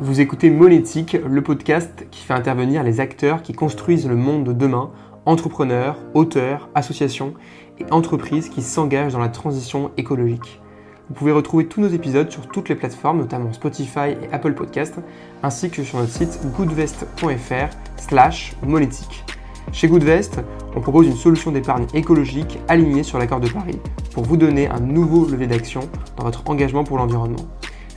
Vous 0.00 0.20
écoutez 0.20 0.50
Monétique, 0.50 1.16
le 1.24 1.42
podcast 1.42 2.06
qui 2.10 2.24
fait 2.24 2.32
intervenir 2.32 2.82
les 2.82 2.98
acteurs 2.98 3.42
qui 3.42 3.52
construisent 3.52 4.08
le 4.08 4.16
monde 4.16 4.44
de 4.44 4.52
demain, 4.52 4.90
entrepreneurs, 5.26 5.98
auteurs, 6.14 6.68
associations 6.74 7.34
et 7.78 7.84
entreprises 7.92 8.48
qui 8.48 8.62
s'engagent 8.62 9.12
dans 9.12 9.20
la 9.20 9.28
transition 9.28 9.90
écologique. 9.96 10.60
Vous 11.08 11.14
pouvez 11.14 11.30
retrouver 11.30 11.66
tous 11.66 11.80
nos 11.80 11.88
épisodes 11.88 12.30
sur 12.30 12.48
toutes 12.48 12.68
les 12.68 12.74
plateformes, 12.74 13.18
notamment 13.18 13.52
Spotify 13.52 14.16
et 14.22 14.32
Apple 14.32 14.54
Podcast, 14.54 14.94
ainsi 15.42 15.70
que 15.70 15.84
sur 15.84 15.98
notre 15.98 16.12
site 16.12 16.40
goodvest.fr 16.56 17.76
slash 17.96 18.54
monétique. 18.62 19.24
Chez 19.72 19.88
Goodvest, 19.88 20.40
on 20.74 20.80
propose 20.80 21.06
une 21.06 21.16
solution 21.16 21.52
d'épargne 21.52 21.86
écologique 21.94 22.58
alignée 22.66 23.02
sur 23.02 23.18
l'accord 23.18 23.40
de 23.40 23.48
Paris 23.48 23.78
pour 24.12 24.24
vous 24.24 24.36
donner 24.36 24.68
un 24.68 24.80
nouveau 24.80 25.26
levier 25.26 25.46
d'action 25.46 25.80
dans 26.16 26.24
votre 26.24 26.42
engagement 26.48 26.82
pour 26.82 26.98
l'environnement. 26.98 27.46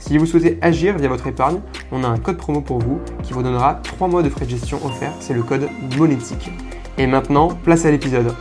Si 0.06 0.18
vous 0.18 0.26
souhaitez 0.26 0.56
agir 0.62 0.96
via 0.96 1.08
votre 1.08 1.26
épargne, 1.26 1.60
on 1.90 2.04
a 2.04 2.06
un 2.06 2.16
code 2.16 2.36
promo 2.36 2.60
pour 2.60 2.78
vous 2.78 3.00
qui 3.24 3.32
vous 3.32 3.42
donnera 3.42 3.80
3 3.82 4.06
mois 4.06 4.22
de 4.22 4.28
frais 4.28 4.44
de 4.44 4.50
gestion 4.50 4.78
offerts, 4.86 5.12
c'est 5.18 5.34
le 5.34 5.42
code 5.42 5.68
monétique. 5.98 6.48
Et 6.96 7.08
maintenant, 7.08 7.48
place 7.48 7.84
à 7.86 7.90
l'épisode. 7.90 8.32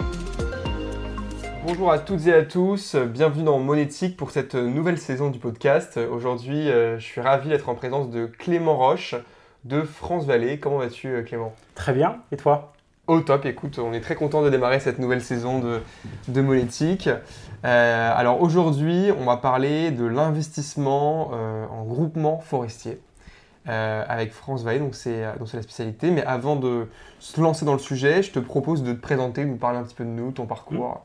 Bonjour 1.65 1.91
à 1.91 1.97
toutes 1.97 2.27
et 2.27 2.33
à 2.35 2.43
tous, 2.43 2.95
bienvenue 2.95 3.45
dans 3.45 3.57
Monétique 3.57 4.15
pour 4.15 4.29
cette 4.29 4.53
nouvelle 4.53 4.99
saison 4.99 5.31
du 5.31 5.39
podcast. 5.39 5.97
Aujourd'hui, 6.11 6.69
euh, 6.69 6.99
je 6.99 7.03
suis 7.03 7.21
ravi 7.21 7.49
d'être 7.49 7.67
en 7.67 7.73
présence 7.73 8.11
de 8.11 8.27
Clément 8.27 8.77
Roche 8.77 9.15
de 9.63 9.81
France 9.81 10.27
Vallée. 10.27 10.59
Comment 10.59 10.77
vas-tu 10.77 11.07
euh, 11.07 11.23
Clément? 11.23 11.51
Très 11.73 11.93
bien, 11.93 12.17
et 12.31 12.37
toi? 12.37 12.74
Au 13.07 13.19
top, 13.21 13.45
écoute, 13.45 13.79
on 13.79 13.93
est 13.93 14.01
très 14.01 14.15
content 14.15 14.41
de 14.41 14.49
démarrer 14.49 14.79
cette 14.79 14.99
nouvelle 14.99 15.21
saison 15.21 15.59
de, 15.59 15.81
de 16.27 16.41
Monétique. 16.41 17.09
Euh, 17.63 18.13
alors 18.15 18.41
aujourd'hui, 18.41 19.11
on 19.19 19.25
va 19.25 19.37
parler 19.37 19.91
de 19.91 20.05
l'investissement 20.05 21.31
euh, 21.33 21.65
en 21.67 21.83
groupement 21.83 22.39
forestier 22.39 22.99
euh, 23.67 24.03
avec 24.07 24.31
France 24.33 24.63
Vallée, 24.63 24.79
donc 24.79 24.95
c'est 24.95 25.21
la 25.21 25.61
spécialité. 25.61 26.11
Mais 26.11 26.23
avant 26.23 26.55
de 26.55 26.87
se 27.19 27.39
lancer 27.39 27.65
dans 27.65 27.73
le 27.73 27.79
sujet, 27.79 28.23
je 28.23 28.31
te 28.31 28.39
propose 28.39 28.83
de 28.83 28.93
te 28.93 29.01
présenter, 29.01 29.43
de 29.43 29.49
nous 29.49 29.57
parler 29.57 29.77
un 29.77 29.83
petit 29.83 29.95
peu 29.95 30.03
de 30.03 30.09
nous, 30.09 30.31
ton 30.31 30.45
parcours. 30.45 31.03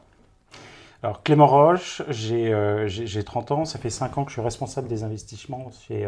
Alors 1.03 1.23
Clément 1.23 1.47
Roche, 1.47 2.03
j'ai 2.11 3.25
30 3.25 3.53
ans, 3.53 3.65
ça 3.65 3.79
fait 3.79 3.89
5 3.89 4.19
ans 4.19 4.25
que 4.25 4.31
je 4.31 4.35
suis 4.35 4.43
responsable 4.43 4.87
des 4.87 5.03
investissements 5.03 5.71
chez, 5.89 6.07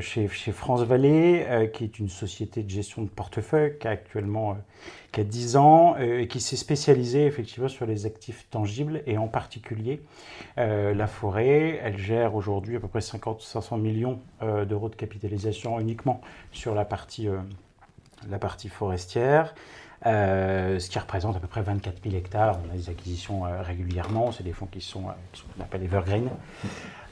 chez, 0.00 0.28
chez, 0.28 0.50
France 0.52 0.80
Vallée, 0.80 1.70
qui 1.74 1.84
est 1.84 1.98
une 1.98 2.08
société 2.08 2.62
de 2.62 2.70
gestion 2.70 3.02
de 3.02 3.10
portefeuille 3.10 3.76
qui 3.78 3.86
a 3.86 3.90
actuellement 3.90 4.56
qui 5.12 5.20
a 5.20 5.24
10 5.24 5.56
ans 5.56 5.96
et 5.98 6.26
qui 6.26 6.40
s'est 6.40 6.56
spécialisée 6.56 7.26
effectivement 7.26 7.68
sur 7.68 7.84
les 7.84 8.06
actifs 8.06 8.46
tangibles 8.48 9.02
et 9.06 9.18
en 9.18 9.28
particulier 9.28 10.00
la 10.56 11.06
forêt. 11.06 11.78
Elle 11.82 11.98
gère 11.98 12.34
aujourd'hui 12.34 12.76
à 12.76 12.80
peu 12.80 12.88
près 12.88 13.00
50-500 13.00 13.78
millions 13.78 14.20
d'euros 14.40 14.88
de 14.88 14.96
capitalisation 14.96 15.78
uniquement 15.80 16.22
sur 16.50 16.74
la 16.74 16.86
partie, 16.86 17.28
la 18.26 18.38
partie 18.38 18.70
forestière. 18.70 19.54
Euh, 20.06 20.78
ce 20.78 20.88
qui 20.88 20.98
représente 20.98 21.36
à 21.36 21.40
peu 21.40 21.48
près 21.48 21.62
24 21.62 22.02
000 22.04 22.14
hectares. 22.14 22.58
On 22.64 22.72
a 22.72 22.76
des 22.76 22.88
acquisitions 22.88 23.46
euh, 23.46 23.62
régulièrement, 23.62 24.30
c'est 24.30 24.44
des 24.44 24.52
fonds 24.52 24.66
qui 24.66 24.80
sont, 24.80 25.08
euh, 25.08 25.12
qu'on 25.56 25.64
appelle 25.64 25.82
evergreen. 25.82 26.28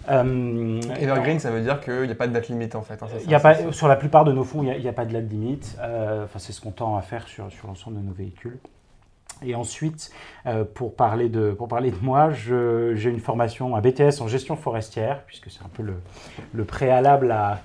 evergreen, 0.08 1.40
ça 1.40 1.50
veut 1.50 1.62
dire 1.62 1.80
qu'il 1.80 2.02
n'y 2.02 2.12
a 2.12 2.14
pas 2.14 2.28
de 2.28 2.32
date 2.32 2.48
limite 2.48 2.76
en 2.76 2.82
fait. 2.82 3.02
Hein, 3.02 3.08
y 3.26 3.34
a 3.34 3.40
pas, 3.40 3.72
sur 3.72 3.88
la 3.88 3.96
plupart 3.96 4.24
de 4.24 4.32
nos 4.32 4.44
fonds, 4.44 4.62
il 4.62 4.80
n'y 4.80 4.88
a, 4.88 4.92
pas 4.92 5.04
de 5.04 5.12
date 5.12 5.28
limite. 5.28 5.76
Enfin, 5.80 6.38
c'est 6.38 6.52
ce 6.52 6.60
qu'on 6.60 6.70
tend 6.70 6.96
à 6.96 7.02
faire 7.02 7.26
sur, 7.26 7.50
sur 7.50 7.66
l'ensemble 7.66 7.96
de 7.96 8.06
nos 8.06 8.12
véhicules. 8.12 8.58
Et 9.44 9.54
ensuite, 9.54 10.12
pour, 10.74 10.94
parler 10.94 11.28
de, 11.28 11.50
pour 11.50 11.68
parler 11.68 11.90
de 11.90 11.98
moi, 12.00 12.30
j'ai 12.30 13.10
une 13.10 13.20
formation, 13.20 13.76
un 13.76 13.80
BTS 13.80 14.20
en 14.20 14.28
gestion 14.28 14.56
forestière, 14.56 15.24
puisque 15.26 15.50
c'est 15.50 15.62
un 15.62 15.68
peu 15.68 15.82
le, 15.82 15.96
le 16.54 16.64
préalable 16.64 17.32
à, 17.32 17.60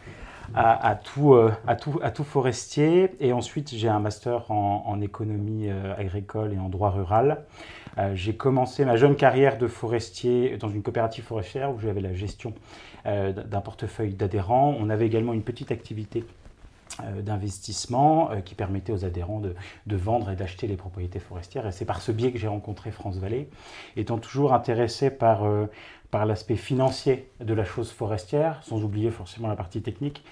à, 0.53 0.95
tout, 0.95 1.33
euh, 1.33 1.51
à, 1.67 1.75
tout, 1.75 1.99
à 2.01 2.11
tout 2.11 2.23
forestier. 2.23 3.11
Et 3.19 3.33
ensuite, 3.33 3.73
j'ai 3.73 3.87
un 3.87 3.99
master 3.99 4.51
en, 4.51 4.99
économie 5.01 5.69
euh, 5.69 5.95
agricole 5.97 6.53
et 6.53 6.59
en 6.59 6.69
droit 6.69 6.89
rural. 6.89 7.45
Euh, 7.97 8.13
j'ai 8.15 8.35
commencé 8.35 8.85
ma 8.85 8.95
jeune 8.95 9.15
carrière 9.15 9.57
de 9.57 9.67
forestier 9.67 10.57
dans 10.57 10.69
une 10.69 10.81
coopérative 10.81 11.23
forestière 11.23 11.71
où 11.71 11.79
j'avais 11.79 12.01
la 12.01 12.13
gestion 12.13 12.53
d'un 13.03 13.61
portefeuille 13.61 14.13
d'adhérents. 14.13 14.75
On 14.79 14.91
avait 14.91 15.07
également 15.07 15.33
une 15.33 15.41
petite 15.41 15.71
activité 15.71 16.23
d'investissement 17.19 18.29
qui 18.45 18.53
permettait 18.53 18.93
aux 18.93 19.05
adhérents 19.05 19.41
de, 19.41 19.95
vendre 19.95 20.29
et 20.29 20.35
d'acheter 20.35 20.67
les 20.67 20.75
propriétés 20.75 21.17
forestières. 21.17 21.65
Et 21.65 21.71
c'est 21.71 21.85
par 21.85 21.99
ce 21.99 22.11
biais 22.11 22.31
que 22.31 22.37
j'ai 22.37 22.47
rencontré 22.47 22.91
France 22.91 23.17
Vallée, 23.17 23.49
étant 23.95 24.19
toujours 24.19 24.53
intéressé 24.53 25.09
par 25.09 25.47
par 26.11 26.25
l'aspect 26.25 26.57
financier 26.57 27.29
de 27.39 27.53
la 27.53 27.63
chose 27.63 27.89
forestière, 27.89 28.61
sans 28.63 28.83
oublier 28.83 29.09
forcément 29.09 29.47
la 29.47 29.55
partie 29.55 29.81
technique, 29.81 30.23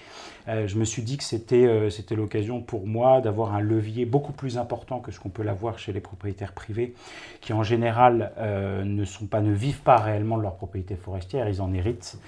euh, 0.48 0.66
je 0.66 0.76
me 0.76 0.84
suis 0.84 1.02
dit 1.02 1.16
que 1.16 1.24
c'était 1.24 1.66
euh, 1.66 1.88
l'occasion 2.10 2.60
pour 2.60 2.86
moi 2.86 3.20
d'avoir 3.22 3.54
un 3.54 3.60
levier 3.60 4.04
beaucoup 4.04 4.32
plus 4.32 4.58
important 4.58 5.00
que 5.00 5.10
ce 5.10 5.18
qu'on 5.18 5.30
peut 5.30 5.42
l'avoir 5.42 5.78
chez 5.78 5.92
les 5.92 6.00
propriétaires 6.00 6.52
privés, 6.52 6.94
qui 7.40 7.54
en 7.54 7.62
général 7.62 8.32
euh, 8.38 8.84
ne, 8.84 9.04
sont 9.04 9.26
pas, 9.26 9.40
ne 9.40 9.52
vivent 9.52 9.80
pas 9.80 9.96
réellement 9.96 10.36
de 10.36 10.42
leur 10.42 10.56
propriété 10.56 10.96
forestière, 10.96 11.48
ils 11.48 11.62
en 11.62 11.72
héritent. 11.72 12.18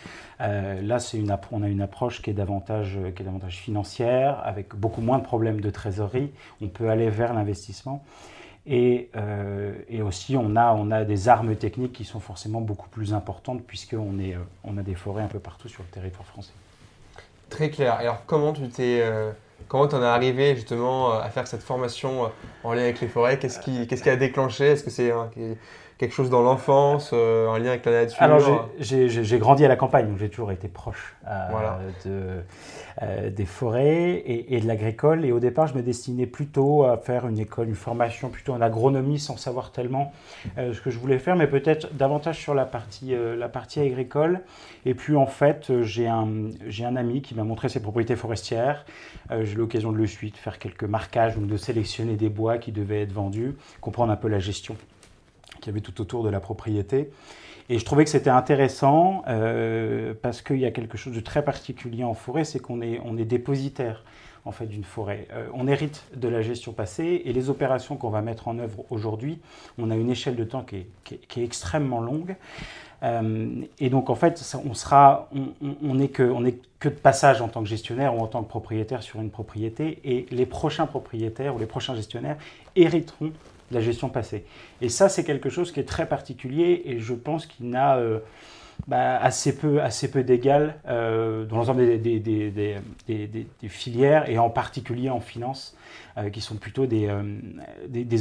là, 0.40 0.98
une, 1.14 1.36
on 1.52 1.62
a 1.62 1.68
une 1.68 1.82
approche 1.82 2.22
qui 2.22 2.30
est, 2.30 2.34
davantage, 2.34 2.98
qui 3.14 3.22
est 3.22 3.26
davantage 3.26 3.58
financière, 3.58 4.40
avec 4.44 4.74
beaucoup 4.74 5.02
moins 5.02 5.18
de 5.18 5.24
problèmes 5.24 5.60
de 5.60 5.70
trésorerie. 5.70 6.30
On 6.62 6.68
peut 6.68 6.88
aller 6.88 7.10
vers 7.10 7.34
l'investissement. 7.34 8.02
Et, 8.66 9.10
euh, 9.16 9.72
et, 9.88 10.02
aussi, 10.02 10.36
on 10.36 10.54
a, 10.54 10.72
on 10.72 10.90
a 10.92 11.04
des 11.04 11.28
armes 11.28 11.56
techniques 11.56 11.92
qui 11.92 12.04
sont 12.04 12.20
forcément 12.20 12.60
beaucoup 12.60 12.88
plus 12.88 13.12
importantes 13.12 13.62
puisqu'on 13.66 14.18
euh, 14.20 14.36
on 14.62 14.78
a 14.78 14.82
des 14.82 14.94
forêts 14.94 15.22
un 15.22 15.28
peu 15.28 15.40
partout 15.40 15.68
sur 15.68 15.82
le 15.82 15.88
territoire 15.88 16.26
français. 16.26 16.52
Très 17.48 17.70
clair. 17.70 17.94
Alors, 17.94 18.24
comment 18.26 18.52
tu 18.52 18.68
t'es, 18.68 19.00
euh, 19.02 19.32
comment 19.66 19.84
en 19.84 20.02
es 20.02 20.06
arrivé 20.06 20.54
justement 20.54 21.12
à 21.12 21.28
faire 21.28 21.48
cette 21.48 21.62
formation 21.62 22.30
en 22.62 22.72
lien 22.72 22.82
avec 22.82 23.00
les 23.00 23.08
forêts? 23.08 23.38
Qu'est-ce 23.38 23.58
qui, 23.58 23.86
qu'est-ce 23.88 24.02
qui 24.02 24.10
a 24.10 24.16
déclenché? 24.16 24.66
Est-ce 24.66 24.84
que 24.84 24.90
c'est 24.90 25.12
quelque 26.02 26.14
chose 26.14 26.30
dans 26.30 26.42
l'enfance, 26.42 27.12
en 27.12 27.56
lien 27.58 27.68
avec 27.68 27.84
la 27.84 27.92
nature 27.92 28.20
Alors, 28.20 28.68
j'ai, 28.80 29.38
grandi 29.38 29.64
à 29.64 29.68
la 29.68 29.76
campagne, 29.76 30.08
donc 30.08 30.18
j'ai 30.18 30.28
toujours 30.28 30.50
été 30.50 30.66
proche 30.66 31.14
de 32.04 32.42
euh, 33.00 33.30
des 33.30 33.46
forêts 33.46 34.22
et, 34.26 34.60
de 34.60 34.66
l'agricole. 34.66 35.24
Et 35.24 35.32
au 35.32 35.40
départ, 35.40 35.66
je 35.66 35.74
me 35.74 35.82
destinais 35.82 36.26
plutôt 36.26 36.84
à 36.84 36.98
faire 36.98 37.26
une 37.26 37.38
école, 37.38 37.68
une 37.68 37.74
formation 37.74 38.28
plutôt 38.28 38.52
en 38.52 38.60
agronomie 38.60 39.18
sans 39.18 39.38
savoir 39.38 39.72
tellement 39.72 40.12
euh, 40.58 40.74
ce 40.74 40.80
que 40.80 40.90
je 40.90 40.98
voulais 40.98 41.18
faire, 41.18 41.34
mais 41.34 41.46
peut-être 41.46 41.94
davantage 41.94 42.38
sur 42.38 42.54
la 42.54 42.66
partie, 42.66 43.14
euh, 43.14 43.34
la 43.34 43.48
partie 43.48 43.80
agricole. 43.80 44.40
Et 44.84 44.94
puis 44.94 45.16
en 45.16 45.26
fait, 45.26 45.82
j'ai 45.82 46.06
un, 46.06 46.28
j'ai 46.66 46.84
un 46.84 46.96
ami 46.96 47.22
qui 47.22 47.34
m'a 47.34 47.44
montré 47.44 47.70
ses 47.70 47.80
propriétés 47.80 48.16
forestières. 48.16 48.84
j'ai 49.30 49.54
eu 49.54 49.56
l'occasion 49.56 49.92
de 49.92 49.96
le 49.96 50.06
suivre, 50.06 50.34
de 50.34 50.38
faire 50.38 50.58
quelques 50.58 50.84
marquages, 50.84 51.36
donc 51.36 51.46
de 51.46 51.56
sélectionner 51.56 52.16
des 52.16 52.28
bois 52.28 52.58
qui 52.58 52.72
devaient 52.72 53.02
être 53.02 53.12
vendus, 53.12 53.56
comprendre 53.80 54.12
un 54.12 54.16
peu 54.16 54.28
la 54.28 54.38
gestion 54.38 54.76
qu'il 55.62 55.72
y 55.72 55.74
avait 55.74 55.80
tout 55.80 56.00
autour 56.00 56.22
de 56.22 56.28
la 56.28 56.40
propriété. 56.40 57.10
Et 57.68 57.78
je 57.78 57.84
trouvais 57.84 58.04
que 58.04 58.10
c'était 58.10 58.30
intéressant 58.30 59.22
euh, 59.28 60.12
parce 60.20 60.42
qu'il 60.42 60.58
y 60.58 60.66
a 60.66 60.70
quelque 60.70 60.98
chose 60.98 61.14
de 61.14 61.20
très 61.20 61.44
particulier 61.44 62.04
en 62.04 62.14
forêt, 62.14 62.44
c'est 62.44 62.58
qu'on 62.58 62.82
est, 62.82 63.00
on 63.04 63.16
est 63.16 63.24
dépositaire 63.24 64.04
en 64.44 64.50
fait 64.50 64.66
d'une 64.66 64.84
forêt. 64.84 65.28
Euh, 65.32 65.46
on 65.54 65.68
hérite 65.68 66.04
de 66.16 66.28
la 66.28 66.42
gestion 66.42 66.72
passée 66.72 67.22
et 67.24 67.32
les 67.32 67.48
opérations 67.48 67.96
qu'on 67.96 68.10
va 68.10 68.20
mettre 68.20 68.48
en 68.48 68.58
œuvre 68.58 68.84
aujourd'hui, 68.90 69.38
on 69.78 69.90
a 69.90 69.96
une 69.96 70.10
échelle 70.10 70.34
de 70.34 70.44
temps 70.44 70.62
qui 70.62 70.76
est, 70.76 71.16
qui 71.28 71.40
est, 71.40 71.44
extrêmement 71.44 72.00
longue. 72.00 72.34
Euh, 73.04 73.62
et 73.78 73.90
donc 73.90 74.10
en 74.10 74.16
fait, 74.16 74.56
on 74.68 74.74
sera, 74.74 75.28
on 75.82 75.94
n'est 75.94 76.08
que, 76.08 76.22
on 76.24 76.44
est 76.44 76.58
que 76.78 76.88
de 76.88 76.94
passage 76.94 77.40
en 77.40 77.48
tant 77.48 77.62
que 77.62 77.68
gestionnaire 77.68 78.16
ou 78.16 78.20
en 78.20 78.26
tant 78.26 78.42
que 78.42 78.48
propriétaire 78.48 79.02
sur 79.02 79.20
une 79.20 79.30
propriété, 79.30 80.00
et 80.04 80.26
les 80.30 80.46
prochains 80.46 80.86
propriétaires 80.86 81.54
ou 81.54 81.58
les 81.58 81.66
prochains 81.66 81.94
gestionnaires 81.94 82.36
hériteront 82.74 83.32
la 83.74 83.80
gestion 83.80 84.08
passée. 84.08 84.44
Et 84.80 84.88
ça, 84.88 85.08
c'est 85.08 85.24
quelque 85.24 85.48
chose 85.48 85.72
qui 85.72 85.80
est 85.80 85.88
très 85.88 86.06
particulier 86.06 86.82
et 86.84 86.98
je 86.98 87.14
pense 87.14 87.46
qu'il 87.46 87.68
n'a 87.68 87.96
euh, 87.96 88.20
bah, 88.88 89.16
assez 89.16 89.56
peu, 89.56 89.80
assez 89.80 90.10
peu 90.10 90.24
d'égal 90.24 90.76
euh, 90.88 91.44
dans 91.44 91.56
l'ensemble 91.56 92.00
des, 92.00 92.18
des, 92.20 93.68
filières 93.68 94.28
et 94.28 94.38
en 94.38 94.50
particulier 94.50 95.08
en 95.10 95.20
finance, 95.20 95.76
euh, 96.18 96.30
qui 96.30 96.40
sont 96.40 96.56
plutôt 96.56 96.86
des, 96.86 97.08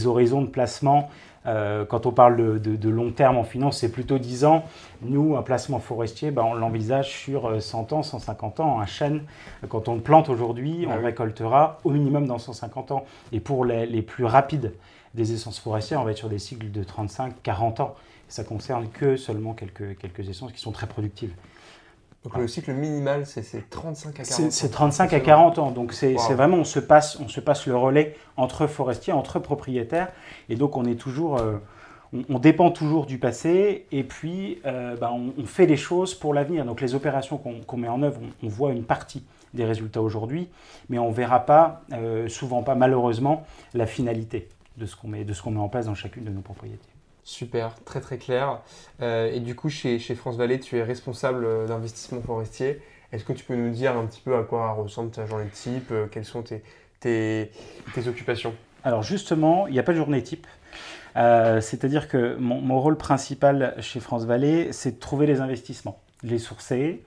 horizons 0.05 0.41
de 0.41 0.47
placement. 0.47 1.09
Quand 1.45 2.05
on 2.05 2.11
parle 2.11 2.61
de, 2.61 2.89
long 2.89 3.11
terme 3.11 3.37
en 3.37 3.43
finance, 3.43 3.79
c'est 3.79 3.91
plutôt 3.91 4.19
10 4.19 4.45
ans. 4.45 4.63
Nous, 5.01 5.35
un 5.35 5.41
placement 5.41 5.79
forestier, 5.79 6.31
bah, 6.31 6.43
on 6.45 6.53
l'envisage 6.53 7.09
sur 7.09 7.61
100 7.61 7.93
ans, 7.93 8.03
150 8.03 8.59
ans. 8.59 8.79
Un 8.79 8.85
chêne, 8.85 9.23
quand 9.69 9.87
on 9.87 9.95
le 9.95 10.01
plante 10.01 10.29
aujourd'hui, 10.29 10.85
on 10.87 10.91
ah 10.91 10.97
récoltera 10.97 11.79
au 11.83 11.89
minimum 11.89 12.27
dans 12.27 12.37
150 12.37 12.91
ans. 12.91 13.05
Et 13.31 13.39
pour 13.39 13.65
les, 13.65 13.85
les 13.85 14.01
plus 14.01 14.25
rapides, 14.25 14.73
des 15.13 15.33
essences 15.33 15.59
forestières, 15.59 16.01
on 16.01 16.03
va 16.03 16.11
être 16.11 16.17
sur 16.17 16.29
des 16.29 16.39
cycles 16.39 16.71
de 16.71 16.83
35-40 16.83 17.81
ans. 17.81 17.95
ça 18.27 18.43
concerne 18.43 18.87
que 18.89 19.17
seulement 19.17 19.53
quelques, 19.53 19.97
quelques 19.97 20.27
essences 20.29 20.53
qui 20.53 20.61
sont 20.61 20.71
très 20.71 20.87
productives. 20.87 21.33
Donc 22.23 22.37
le 22.37 22.47
cycle 22.47 22.73
minimal, 22.73 23.25
c'est 23.25 23.69
35 23.69 24.19
à 24.19 24.23
40 24.23 24.39
ans. 24.39 24.51
C'est 24.51 24.69
35 24.69 25.13
à 25.13 25.19
40 25.19 25.57
ans. 25.59 25.71
Donc 25.71 25.93
c'est 25.93 26.13
vraiment, 26.13 26.57
on 26.57 26.63
se, 26.63 26.79
passe, 26.79 27.19
on 27.19 27.27
se 27.27 27.39
passe 27.39 27.65
le 27.65 27.75
relais 27.75 28.15
entre 28.37 28.67
forestiers, 28.67 29.13
entre 29.13 29.39
propriétaires. 29.39 30.09
Et 30.49 30.55
donc 30.55 30.77
on 30.77 30.85
est 30.85 30.95
toujours, 30.95 31.37
euh, 31.37 31.57
on, 32.29 32.37
dépend 32.37 32.69
toujours 32.69 33.07
du 33.07 33.17
passé 33.17 33.87
et 33.91 34.03
puis 34.03 34.61
bah, 34.63 35.11
on, 35.11 35.45
fait 35.45 35.65
les 35.65 35.77
choses 35.77 36.13
pour 36.13 36.35
l'avenir. 36.35 36.63
Donc 36.63 36.79
les 36.79 36.93
opérations 36.93 37.37
qu'on 37.39 37.77
met 37.77 37.89
en 37.89 38.03
œuvre, 38.03 38.21
on, 38.43 38.47
voit 38.47 38.71
une 38.71 38.83
partie 38.83 39.23
des 39.55 39.65
résultats 39.65 40.01
aujourd'hui, 40.01 40.47
mais 40.89 40.99
on 40.99 41.09
ne 41.09 41.15
verra 41.15 41.39
pas, 41.39 41.81
souvent 42.27 42.61
pas 42.61 42.75
malheureusement, 42.75 43.45
la 43.73 43.87
finalité 43.87 44.47
de 44.77 44.85
ce 44.85 44.95
qu'on 44.95 45.07
met, 45.07 45.25
met 45.25 45.57
en 45.59 45.69
place 45.69 45.87
dans 45.87 45.95
chacune 45.95 46.23
de 46.23 46.29
nos 46.29 46.41
propriétés. 46.41 46.90
Super, 47.23 47.75
très 47.83 48.01
très 48.01 48.17
clair. 48.17 48.61
et 49.01 49.39
du 49.39 49.55
coup, 49.55 49.69
chez, 49.69 49.99
France 50.15 50.37
Vallée, 50.37 50.59
tu 50.59 50.77
es 50.77 50.83
responsable 50.83 51.67
d'investissement 51.67 52.21
forestier. 52.21 52.81
Est-ce 53.11 53.23
que 53.23 53.33
tu 53.33 53.43
peux 53.43 53.55
nous 53.55 53.69
dire 53.69 53.95
un 53.95 54.05
petit 54.05 54.21
peu 54.21 54.35
à 54.35 54.43
quoi 54.43 54.71
ressemble 54.71 55.11
ta 55.11 55.25
journée 55.25 55.47
type 55.53 55.93
Quelles 56.11 56.25
sont 56.25 56.43
tes, 56.99 57.51
occupations? 58.07 58.53
Alors 58.83 59.03
justement, 59.03 59.67
il 59.67 59.73
n'y 59.73 59.79
a 59.79 59.83
pas 59.83 59.91
de 59.91 59.97
journée 59.97 60.23
type. 60.23 60.47
Euh, 61.17 61.59
c'est-à-dire 61.61 62.07
que 62.07 62.35
mon, 62.37 62.79
rôle 62.79 62.97
principal 62.97 63.75
chez 63.79 63.99
France 63.99 64.25
Vallée, 64.25 64.71
c'est 64.71 64.91
de 64.91 64.99
trouver 64.99 65.27
les 65.27 65.41
investissements, 65.41 65.99
les 66.23 66.39
sourcer, 66.39 67.01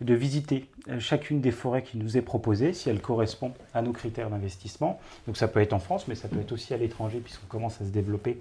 de 0.00 0.14
visiter 0.14 0.66
euh, 0.88 1.00
chacune 1.00 1.40
des 1.40 1.50
forêts 1.50 1.82
qui 1.82 1.98
nous 1.98 2.16
est 2.16 2.22
proposée, 2.22 2.72
si 2.72 2.88
elle 2.88 3.00
correspond 3.00 3.52
à 3.74 3.82
nos 3.82 3.92
critères 3.92 4.30
d'investissement. 4.30 5.00
Donc 5.26 5.36
ça 5.36 5.48
peut 5.48 5.60
être 5.60 5.72
en 5.72 5.78
France, 5.78 6.08
mais 6.08 6.14
ça 6.14 6.28
peut 6.28 6.40
être 6.40 6.52
aussi 6.52 6.72
à 6.72 6.76
l'étranger, 6.76 7.18
puisqu'on 7.18 7.46
commence 7.46 7.80
à 7.80 7.84
se 7.84 7.90
développer 7.90 8.38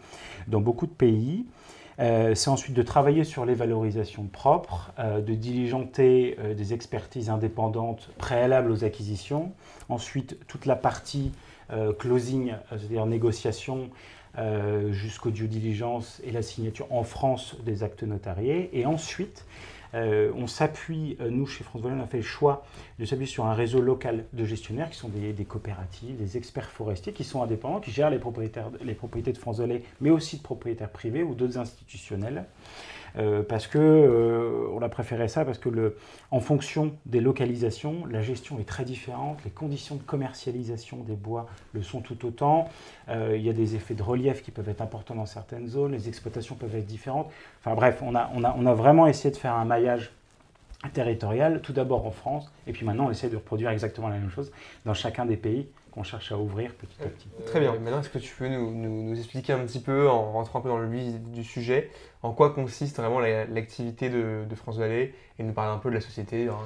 dans 0.47 0.61
beaucoup 0.61 0.85
de 0.85 0.91
pays. 0.91 1.45
Euh, 1.99 2.33
c'est 2.33 2.49
ensuite 2.49 2.75
de 2.75 2.81
travailler 2.81 3.25
sur 3.25 3.45
les 3.45 3.55
valorisations 3.55 4.23
propres, 4.23 4.93
euh, 4.99 5.19
de 5.19 5.33
diligenter 5.33 6.37
des 6.55 6.73
expertises 6.73 7.29
indépendantes 7.29 8.09
préalables 8.17 8.71
aux 8.71 8.83
acquisitions. 8.83 9.51
Ensuite, 9.89 10.37
toute 10.47 10.65
la 10.65 10.75
partie 10.75 11.31
closing, 11.99 12.53
c'est-à-dire 12.71 13.05
négociation, 13.05 13.91
jusqu'au 14.89 15.29
due 15.29 15.47
diligence 15.47 16.19
et 16.23 16.31
la 16.31 16.41
signature 16.41 16.87
en 16.91 17.03
France 17.03 17.57
des 17.63 17.83
actes 17.83 18.01
notariés. 18.01 18.71
Et 18.73 18.87
ensuite, 18.87 19.45
euh, 19.95 20.31
on 20.35 20.47
s'appuie, 20.47 21.17
euh, 21.19 21.29
nous 21.29 21.47
chez 21.47 21.63
France 21.63 21.81
Vallée, 21.81 21.95
on 21.99 22.03
a 22.03 22.07
fait 22.07 22.17
le 22.17 22.23
choix 22.23 22.65
de 22.99 23.05
s'appuyer 23.05 23.29
sur 23.29 23.45
un 23.45 23.53
réseau 23.53 23.81
local 23.81 24.25
de 24.33 24.45
gestionnaires 24.45 24.89
qui 24.89 24.97
sont 24.97 25.09
des, 25.09 25.45
coopératives, 25.45 26.17
des 26.17 26.37
experts 26.37 26.69
forestiers 26.69 27.13
qui 27.13 27.23
sont 27.23 27.41
indépendants, 27.41 27.79
qui 27.79 27.91
gèrent 27.91 28.09
les, 28.09 28.19
propriétés 28.19 29.33
de 29.33 29.37
France 29.37 29.59
Vallée, 29.59 29.83
mais 30.01 30.09
aussi 30.09 30.37
de 30.37 30.43
propriétaires 30.43 30.91
privés 30.91 31.23
ou 31.23 31.33
d'autres 31.33 31.57
institutionnels. 31.57 32.45
Euh, 33.17 33.43
parce 33.43 33.67
que 33.67 33.77
euh, 33.77 34.67
on 34.73 34.81
a 34.81 34.89
préféré 34.89 35.27
ça 35.27 35.45
parce 35.45 35.57
que 35.57 35.69
le, 35.69 35.97
en 36.31 36.39
fonction 36.39 36.93
des 37.05 37.19
localisations, 37.19 38.05
la 38.05 38.21
gestion 38.21 38.59
est 38.59 38.67
très 38.67 38.85
différente, 38.85 39.39
les 39.43 39.51
conditions 39.51 39.95
de 39.95 40.03
commercialisation 40.03 40.97
des 40.97 41.15
bois 41.15 41.47
le 41.73 41.81
sont 41.81 42.01
tout 42.01 42.25
autant. 42.25 42.69
Euh, 43.09 43.35
il 43.35 43.43
y 43.43 43.49
a 43.49 43.53
des 43.53 43.75
effets 43.75 43.95
de 43.95 44.03
relief 44.03 44.41
qui 44.41 44.51
peuvent 44.51 44.69
être 44.69 44.81
importants 44.81 45.15
dans 45.15 45.25
certaines 45.25 45.67
zones, 45.67 45.91
les 45.91 46.07
exploitations 46.07 46.55
peuvent 46.55 46.75
être 46.75 46.85
différentes. 46.87 47.29
Enfin 47.59 47.75
bref, 47.75 48.01
on 48.01 48.15
a, 48.15 48.29
on 48.35 48.43
a, 48.43 48.55
on 48.57 48.65
a 48.65 48.73
vraiment 48.73 49.07
essayé 49.07 49.31
de 49.31 49.37
faire 49.37 49.55
un 49.55 49.65
maillage 49.65 50.11
territorial, 50.93 51.61
tout 51.61 51.73
d'abord 51.73 52.05
en 52.05 52.11
France, 52.11 52.49
et 52.65 52.71
puis 52.71 52.85
maintenant 52.85 53.07
on 53.07 53.11
essaie 53.11 53.29
de 53.29 53.35
reproduire 53.35 53.69
exactement 53.69 54.07
la 54.07 54.17
même 54.17 54.29
chose 54.29 54.51
dans 54.85 54.93
chacun 54.93 55.25
des 55.25 55.35
pays 55.35 55.67
qu'on 55.91 56.03
cherche 56.03 56.31
à 56.31 56.37
ouvrir 56.37 56.73
petit 56.75 57.01
à 57.03 57.07
petit. 57.07 57.27
Très 57.45 57.59
bien. 57.59 57.73
Maintenant, 57.73 57.99
est-ce 57.99 58.09
que 58.09 58.19
tu 58.19 58.33
peux 58.35 58.47
nous, 58.47 58.71
nous, 58.71 59.17
expliquer 59.17 59.53
un 59.53 59.59
petit 59.59 59.79
peu, 59.79 60.09
en 60.09 60.31
rentrant 60.31 60.59
un 60.59 60.61
peu 60.61 60.69
dans 60.69 60.77
le 60.77 60.89
vif 60.89 61.19
du 61.19 61.43
sujet, 61.43 61.89
en 62.21 62.31
quoi 62.31 62.53
consiste 62.53 62.97
vraiment 62.97 63.19
l'activité 63.19 64.09
de, 64.09 64.45
de, 64.49 64.55
France 64.55 64.77
Vallée 64.77 65.13
et 65.37 65.43
nous 65.43 65.53
parler 65.53 65.71
un 65.71 65.77
peu 65.77 65.89
de 65.89 65.95
la 65.95 66.01
société, 66.01 66.47
hein, 66.47 66.57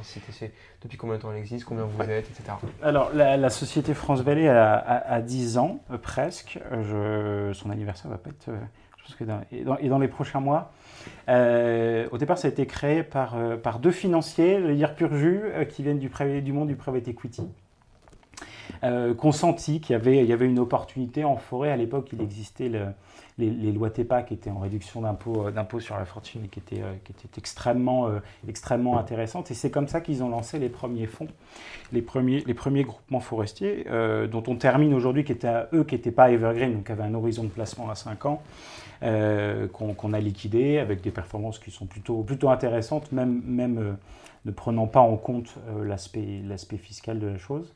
depuis 0.82 0.98
combien 0.98 1.18
de 1.18 1.22
temps 1.22 1.32
elle 1.32 1.38
existe, 1.38 1.66
combien 1.66 1.84
vous 1.84 2.02
êtes, 2.04 2.30
etc. 2.30 2.54
Alors, 2.82 3.12
la, 3.14 3.50
société 3.50 3.94
France 3.94 4.22
Vallée 4.22 4.48
a, 4.48 5.22
10 5.22 5.58
ans, 5.58 5.80
euh, 5.92 5.98
presque. 5.98 6.60
Je, 6.72 7.52
son 7.54 7.70
anniversaire 7.70 8.10
va 8.10 8.18
pas 8.18 8.30
être. 8.30 8.50
Euh, 8.50 8.58
je 8.98 9.04
pense 9.04 9.16
que 9.16 9.24
dans, 9.26 9.42
et, 9.52 9.64
dans, 9.64 9.78
et, 9.78 9.90
dans, 9.90 10.00
les 10.00 10.08
prochains 10.08 10.40
mois. 10.40 10.72
Euh, 11.28 12.08
au 12.12 12.18
départ, 12.18 12.38
ça 12.38 12.48
a 12.48 12.52
été 12.52 12.66
créé 12.66 13.04
par, 13.04 13.36
par 13.62 13.80
deux 13.80 13.92
financiers, 13.92 14.62
je 14.62 14.68
vais 14.68 14.76
dire 14.76 14.96
pur 14.96 15.14
jus, 15.14 15.44
qui 15.70 15.84
viennent 15.84 16.00
du, 16.00 16.10
du 16.42 16.54
monde 16.54 16.70
du 16.70 16.76
private 16.78 17.08
equity 17.10 17.50
euh, 18.84 19.14
consenti 19.14 19.80
qu'il 19.80 19.94
y 19.94 19.96
avait, 19.96 20.46
une 20.46 20.60
opportunité 20.60 21.24
en 21.24 21.38
forêt. 21.38 21.72
À 21.72 21.78
l'époque, 21.78 22.10
il 22.14 22.22
existait 22.22 22.70
les, 23.38 23.72
lois 23.72 23.90
TEPA 23.90 24.24
qui 24.24 24.34
étaient 24.34 24.50
en 24.50 24.60
réduction 24.60 25.02
d'impôts 25.02 25.48
euh, 25.48 25.80
sur 25.80 25.98
la 25.98 26.06
fortune 26.06 26.46
et 26.46 26.48
qui 26.48 26.60
étaient, 26.60 26.82
euh, 26.82 26.94
euh, 26.94 28.20
extrêmement 28.48 28.98
intéressantes. 28.98 29.52
Et 29.52 29.54
c'est 29.54 29.72
comme 29.72 29.88
ça 29.88 30.02
qu'ils 30.02 30.24
ont 30.24 30.30
lancé 30.30 30.60
les 30.60 30.70
premiers 30.70 31.08
fonds, 31.08 31.28
les 31.92 32.02
premiers, 32.02 32.84
groupements 32.84 33.20
forestiers, 33.20 33.86
dont 34.32 34.44
on 34.48 34.56
termine 34.56 34.94
aujourd'hui, 34.94 35.24
qui 35.24 35.32
étaient 35.32 35.48
à 35.48 35.70
eux, 35.74 35.84
qui 35.84 35.96
n'étaient 35.96 36.12
pas 36.12 36.32
evergreen, 36.32 36.74
donc 36.74 36.90
avaient 36.90 37.04
un 37.04 37.14
horizon 37.14 37.44
de 37.44 37.50
placement 37.50 37.90
à 37.90 37.96
5 37.96 38.26
ans. 38.26 38.42
qu'on 39.02 40.14
a 40.14 40.20
liquidé 40.20 40.80
avec 40.80 41.02
des 41.02 41.12
performances 41.12 41.60
qui 41.60 41.72
sont 41.72 41.86
plutôt, 41.86 42.50
intéressantes, 42.50 43.12
même 43.12 43.98
ne 44.46 44.52
prenant 44.52 44.88
pas 44.88 45.02
en 45.02 45.18
compte 45.18 45.56
l'aspect 45.84 46.78
fiscal 46.78 47.20
de 47.20 47.28
la 47.28 47.38
chose. 47.38 47.74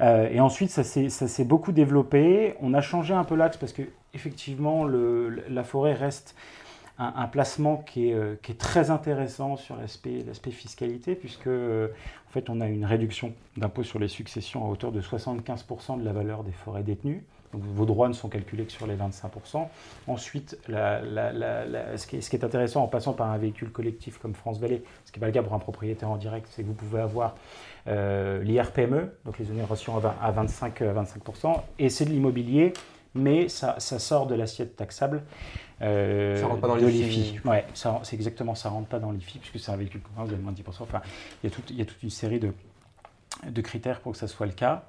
Euh, 0.00 0.28
et 0.30 0.40
ensuite, 0.40 0.70
ça 0.70 0.82
s'est 0.84 1.44
beaucoup 1.44 1.72
développé. 1.72 2.54
On 2.60 2.74
a 2.74 2.80
changé 2.80 3.14
un 3.14 3.24
peu 3.24 3.34
l'axe 3.34 3.56
parce 3.56 3.72
que 3.72 3.82
effectivement, 4.14 4.86
la 4.86 5.64
forêt 5.64 5.94
reste 5.94 6.34
un, 7.00 7.26
placement 7.28 7.78
qui 7.78 8.10
est, 8.10 8.14
euh, 8.14 8.34
qui 8.42 8.52
est, 8.52 8.56
très 8.56 8.90
intéressant 8.90 9.56
sur 9.56 9.76
l'aspect 9.76 10.50
fiscalité, 10.50 11.14
puisque 11.14 11.46
euh, 11.46 11.88
en 12.28 12.30
fait, 12.30 12.50
on 12.50 12.60
a 12.60 12.68
une 12.68 12.84
réduction 12.84 13.32
d'impôt 13.56 13.82
sur 13.82 13.98
les 13.98 14.08
successions 14.08 14.66
à 14.66 14.68
hauteur 14.68 14.92
de 14.92 15.00
75% 15.00 15.98
de 15.98 16.04
la 16.04 16.12
valeur 16.12 16.44
des 16.44 16.52
forêts 16.52 16.82
détenues. 16.82 17.24
Donc, 17.52 17.62
vos 17.64 17.84
droits 17.84 18.08
ne 18.08 18.12
sont 18.12 18.28
calculés 18.28 18.64
que 18.64 18.72
sur 18.72 18.86
les 18.86 18.94
25%. 18.94 19.66
Ensuite, 20.06 20.56
ce, 20.68 22.06
qui 22.06 22.16
est, 22.16 22.20
ce, 22.20 22.30
qui 22.30 22.36
est, 22.36 22.44
intéressant 22.44 22.84
en 22.84 22.88
passant 22.88 23.12
par 23.12 23.30
un 23.30 23.38
véhicule 23.38 23.70
collectif 23.72 24.18
comme 24.18 24.34
France 24.34 24.60
Vallée, 24.60 24.84
ce 25.04 25.12
qui 25.12 25.18
n'est 25.18 25.20
pas 25.20 25.26
le 25.26 25.32
cas 25.32 25.42
pour 25.42 25.54
un 25.54 25.58
propriétaire 25.58 26.10
en 26.10 26.16
direct, 26.16 26.46
c'est 26.50 26.62
que 26.62 26.68
vous 26.68 26.74
pouvez 26.74 27.00
avoir 27.00 27.34
euh, 27.88 28.42
l'IRPME, 28.42 29.10
donc 29.24 29.38
les 29.38 29.46
exonérations 29.46 30.00
à 30.20 30.30
25, 30.30 30.80
25%, 30.80 31.60
et 31.78 31.88
c'est 31.88 32.04
de 32.04 32.10
l'immobilier, 32.10 32.72
mais 33.14 33.48
ça, 33.48 33.76
ça, 33.78 33.98
sort 33.98 34.26
de 34.26 34.36
l'assiette 34.36 34.76
taxable. 34.76 35.24
Euh, 35.82 36.36
ça 36.36 36.46
rentre 36.46 36.60
pas 36.60 36.68
dans 36.68 36.76
l'IFI. 36.76 37.40
Ouais, 37.44 37.64
c'est 37.74 38.14
exactement, 38.14 38.54
ça 38.54 38.68
rentre 38.68 38.88
pas 38.88 39.00
dans 39.00 39.10
l'IFI, 39.10 39.38
puisque 39.38 39.58
c'est 39.58 39.72
un 39.72 39.76
véhicule 39.76 40.02
commun, 40.02 40.24
vous 40.24 40.32
avez 40.32 40.42
moins 40.42 40.52
de 40.52 40.60
10%. 40.60 40.82
Enfin, 40.82 41.00
y 41.42 41.48
il 41.70 41.76
y 41.78 41.82
a 41.82 41.84
toute 41.84 42.02
une 42.02 42.10
série 42.10 42.38
de, 42.38 42.52
de 43.48 43.60
critères 43.60 44.00
pour 44.00 44.12
que 44.12 44.18
ça 44.18 44.28
soit 44.28 44.46
le 44.46 44.52
cas. 44.52 44.84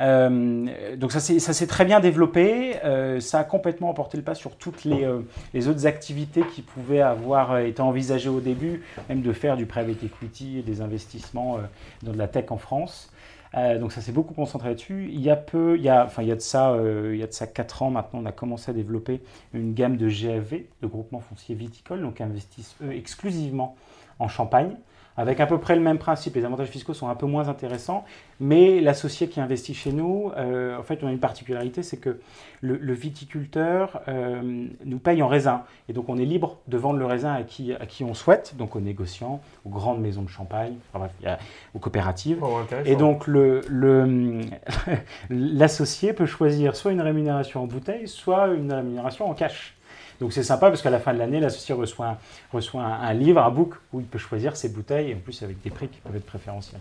Euh, 0.00 0.96
donc 0.96 1.12
ça 1.12 1.20
s'est 1.20 1.66
très 1.66 1.84
bien 1.84 2.00
développé, 2.00 2.76
euh, 2.84 3.20
ça 3.20 3.40
a 3.40 3.44
complètement 3.44 3.90
emporté 3.90 4.16
le 4.16 4.24
pas 4.24 4.34
sur 4.34 4.56
toutes 4.56 4.84
les, 4.84 5.04
euh, 5.04 5.20
autres 5.54 5.86
activités 5.86 6.42
qui 6.52 6.62
pouvaient 6.62 7.00
avoir 7.00 7.58
été 7.58 7.80
envisagées 7.80 8.28
au 8.28 8.40
début, 8.40 8.82
même 9.08 9.22
de 9.22 9.32
faire 9.32 9.56
du 9.56 9.66
private 9.66 10.02
equity 10.02 10.58
et 10.58 10.62
des 10.62 10.80
investissements 10.80 11.58
dans 12.02 12.12
de 12.12 12.18
la 12.18 12.26
tech 12.26 12.46
en 12.50 12.58
France. 12.58 13.12
donc 13.54 13.92
ça 13.92 14.00
s'est 14.00 14.12
beaucoup 14.12 14.34
concentré 14.34 14.70
là-dessus. 14.70 15.08
Il 15.12 15.20
y 15.20 15.30
a 15.30 15.36
peu, 15.36 15.76
il 15.76 15.84
y 15.84 15.88
a, 15.88 16.04
enfin 16.04 16.22
il 16.22 16.28
y 16.28 16.32
a 16.32 16.36
de 16.36 16.40
ça, 16.40 16.76
il 17.12 17.16
y 17.16 17.22
a 17.22 17.26
de 17.26 17.32
ça 17.32 17.46
4 17.46 17.82
ans 17.82 17.90
maintenant, 17.90 18.20
on 18.22 18.26
a 18.26 18.32
commencé 18.32 18.70
à 18.70 18.74
développer 18.74 19.20
une 19.52 19.74
gamme 19.74 19.96
de 19.96 20.08
GFV, 20.08 20.68
de 20.82 20.86
groupements 20.88 21.20
fonciers 21.20 21.54
viticoles, 21.54 22.02
donc 22.02 22.20
investissent 22.20 22.74
eux 22.82 22.92
exclusivement 22.92 23.76
en 24.18 24.28
Champagne 24.28 24.76
avec 25.16 25.40
à 25.40 25.46
peu 25.46 25.58
près 25.58 25.76
le 25.76 25.80
même 25.80 25.98
principe. 25.98 26.34
Les 26.34 26.44
avantages 26.44 26.68
fiscaux 26.68 26.94
sont 26.94 27.08
un 27.08 27.14
peu 27.14 27.26
moins 27.26 27.48
intéressants, 27.48 28.04
mais 28.40 28.80
l'associé 28.80 29.28
qui 29.28 29.40
investit 29.40 29.74
chez 29.74 29.92
nous, 29.92 30.32
euh, 30.36 30.78
en 30.78 30.82
fait, 30.82 31.02
on 31.02 31.06
a 31.06 31.12
une 31.12 31.20
particularité, 31.20 31.82
c'est 31.82 31.98
que 31.98 32.18
le, 32.60 32.94
viticulteur 32.94 34.00
euh, 34.08 34.66
nous 34.84 34.98
paye 34.98 35.22
en 35.22 35.28
raisin. 35.28 35.64
Et 35.88 35.92
donc, 35.92 36.08
on 36.08 36.16
est 36.16 36.24
libre 36.24 36.58
de 36.66 36.78
vendre 36.78 36.98
le 36.98 37.04
raisin 37.04 37.34
à 37.34 37.42
qui, 37.42 37.74
à 37.74 37.86
qui 37.86 38.04
on 38.04 38.14
souhaite, 38.14 38.56
donc 38.56 38.74
aux 38.74 38.80
négociants, 38.80 39.42
aux 39.66 39.70
grandes 39.70 40.00
maisons 40.00 40.22
de 40.22 40.28
champagne, 40.28 40.74
enfin, 40.92 41.10
bref, 41.22 41.38
aux 41.74 41.78
coopératives. 41.78 42.38
Oh, 42.42 42.60
et 42.86 42.96
donc, 42.96 43.26
l'associé 45.30 46.08
le, 46.08 46.14
peut 46.14 46.26
choisir 46.26 46.74
soit 46.74 46.92
une 46.92 47.02
rémunération 47.02 47.62
en 47.62 47.66
bouteille, 47.66 48.08
soit 48.08 48.48
une 48.48 48.72
rémunération 48.72 49.28
en 49.28 49.34
cash. 49.34 49.76
Donc 50.20 50.32
c'est 50.32 50.42
sympa 50.42 50.68
parce 50.68 50.82
qu'à 50.82 50.90
la 50.90 51.00
fin 51.00 51.12
de 51.12 51.18
l'année, 51.18 51.40
l'associé 51.40 51.74
reçoit, 51.74 52.06
un, 52.06 52.18
reçoit 52.52 52.82
un, 52.82 53.12
livre, 53.12 53.42
un 53.42 53.50
book 53.50 53.74
où 53.92 54.00
il 54.00 54.06
peut 54.06 54.18
choisir 54.18 54.56
ses 54.56 54.68
bouteilles, 54.68 55.10
et 55.10 55.14
en 55.14 55.18
plus 55.18 55.42
avec 55.42 55.60
des 55.62 55.70
prix 55.70 55.88
qui 55.88 56.00
peuvent 56.00 56.16
être 56.16 56.26
préférentiels 56.26 56.80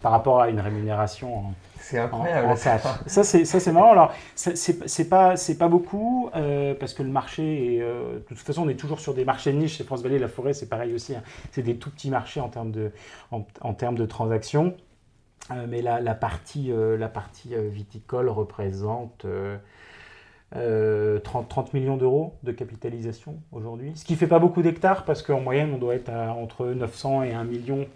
par 0.00 0.12
rapport 0.12 0.40
à 0.40 0.50
une 0.50 0.60
rémunération 0.60 1.38
en, 1.38 1.54
c'est 1.82 1.98
incroyable. 1.98 2.56
ça, 2.56 2.78
c'est, 3.06 3.44
ça, 3.44 3.60
c'est 3.60 3.72
marrant. 3.72 3.92
Alors, 3.92 4.14
c'est, 4.34 5.08
pas, 5.08 5.36
c'est 5.36 5.58
pas 5.58 5.68
beaucoup, 5.68 6.30
euh, 6.34 6.74
parce 6.78 6.94
que 6.94 7.02
le 7.02 7.08
marché, 7.08 7.76
est, 7.76 7.82
euh, 7.82 8.14
de 8.14 8.24
toute 8.28 8.38
façon, 8.38 8.62
on 8.62 8.68
est 8.68 8.76
toujours 8.76 9.00
sur 9.00 9.14
des 9.14 9.24
marchés 9.24 9.52
de 9.52 9.58
niche. 9.58 9.76
Chez 9.76 9.84
France 9.84 10.02
Vallée, 10.02 10.18
la 10.18 10.28
forêt, 10.28 10.54
c'est 10.54 10.68
pareil 10.68 10.94
aussi. 10.94 11.14
Hein. 11.14 11.22
C'est 11.50 11.62
des 11.62 11.76
tout 11.76 11.90
petits 11.90 12.10
marchés 12.10 12.40
en 12.40 12.48
termes 12.48 12.70
de, 12.70 12.92
en, 13.30 13.74
termes 13.74 13.96
de 13.96 14.06
transactions. 14.06 14.74
Euh, 15.50 15.66
mais 15.68 15.82
la, 15.82 16.00
la 16.00 16.14
partie, 16.14 16.72
la 16.72 17.08
partie 17.08 17.54
viticole 17.56 18.28
représente 18.28 19.26
30, 20.54 21.48
30, 21.48 21.74
millions 21.74 21.96
d'euros 21.96 22.34
de 22.42 22.52
capitalisation 22.52 23.36
aujourd'hui. 23.52 23.92
Ce 23.94 24.04
qui 24.04 24.12
ne 24.12 24.18
fait 24.18 24.26
pas 24.26 24.38
beaucoup 24.38 24.62
d'hectares 24.62 25.04
parce 25.04 25.22
qu'en 25.22 25.40
moyenne, 25.40 25.72
on 25.74 25.78
doit 25.78 25.94
être 25.94 26.10
à 26.10 26.32
entre 26.34 26.66
900 26.66 27.22
et 27.24 27.32
1 27.32 27.44
million 27.44 27.86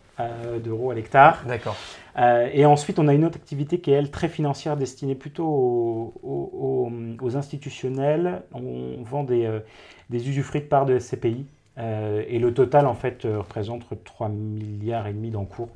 d'euros 0.64 0.90
à 0.90 0.94
l'hectare. 0.94 1.42
D'accord. 1.46 1.76
et 2.16 2.64
ensuite, 2.64 2.98
on 2.98 3.06
a 3.06 3.12
une 3.12 3.26
autre 3.26 3.36
activité 3.36 3.80
qui 3.80 3.90
est, 3.90 3.94
elle, 3.94 4.10
très 4.10 4.28
financière, 4.28 4.78
destinée 4.78 5.14
plutôt 5.14 5.44
aux, 5.44 6.90
aux, 7.20 7.36
institutionnels. 7.36 8.42
On 8.54 9.02
vend 9.02 9.25
des, 9.25 9.60
des 10.08 10.28
usufruits 10.28 10.62
de 10.62 10.66
parts 10.66 10.86
de 10.86 10.98
SCPI. 10.98 11.44
et 11.76 12.38
le 12.38 12.54
total, 12.54 12.86
en 12.86 12.94
fait, 12.94 13.25
représente 13.25 13.82
3 14.04 14.30
milliards 14.30 15.06
et 15.06 15.12
demi 15.12 15.30
d'encours 15.30 15.68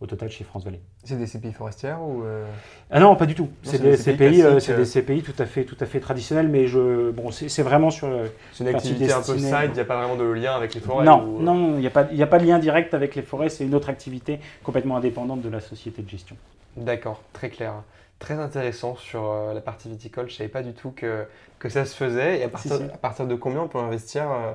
au 0.00 0.06
total 0.06 0.30
chez 0.30 0.44
France 0.44 0.64
Vallée. 0.64 0.80
C'est 1.04 1.16
des 1.16 1.26
CPI 1.26 1.52
forestières 1.52 2.02
ou 2.02 2.22
euh 2.22 2.46
Ah 2.90 3.00
non, 3.00 3.16
pas 3.16 3.26
du 3.26 3.34
tout. 3.34 3.48
C'est 3.62 3.80
des, 3.80 3.96
CPI, 3.96 4.42
euh, 4.42 4.60
c'est 4.60 4.76
des 4.76 4.84
CPI 4.84 5.22
tout 5.22 5.34
à 5.38 5.46
fait, 5.46 5.64
tout 5.64 5.76
à 5.80 5.86
fait 5.86 6.00
traditionnels, 6.00 6.48
mais 6.48 6.66
je, 6.66 7.10
bon, 7.10 7.30
c'est 7.30 7.62
vraiment 7.62 7.90
sur. 7.90 8.08
C'est 8.52 8.64
une 8.64 8.74
activité 8.74 9.12
un 9.12 9.22
peu 9.22 9.38
side. 9.38 9.70
Il 9.70 9.72
n'y 9.72 9.80
a 9.80 9.84
pas 9.84 9.96
vraiment 9.98 10.16
de 10.16 10.24
lien 10.24 10.54
avec 10.54 10.74
les 10.74 10.80
forêts. 10.80 11.04
Non, 11.04 11.22
non, 11.40 11.74
il 11.74 11.80
n'y 11.80 11.86
a 11.86 11.90
pas, 11.90 12.08
il 12.12 12.22
a 12.22 12.26
pas 12.26 12.38
de 12.38 12.46
lien 12.46 12.58
direct 12.58 12.94
avec 12.94 13.14
les 13.14 13.22
forêts. 13.22 13.48
C'est 13.48 13.64
une 13.64 13.74
autre 13.74 13.88
activité 13.88 14.40
complètement 14.62 14.96
indépendante 14.96 15.42
de 15.42 15.48
la 15.48 15.60
société 15.60 16.02
de 16.02 16.08
gestion. 16.08 16.36
D'accord, 16.76 17.22
très 17.32 17.50
clair. 17.50 17.74
Très 18.18 18.34
intéressant 18.34 18.96
sur 18.96 19.30
euh, 19.30 19.54
la 19.54 19.60
partie 19.60 19.88
viticole. 19.88 20.30
Je 20.30 20.36
savais 20.36 20.48
pas 20.48 20.62
du 20.62 20.72
tout 20.72 20.90
que, 20.90 21.24
que 21.58 21.68
ça 21.68 21.84
se 21.84 21.94
faisait. 21.94 22.40
Et 22.40 22.44
à 22.44 22.48
partir, 22.48 22.74
à 22.74 22.96
partir 22.96 23.26
de 23.26 23.34
combien 23.34 23.60
on 23.60 23.68
peut 23.68 23.78
investir 23.78 24.30
euh, 24.30 24.52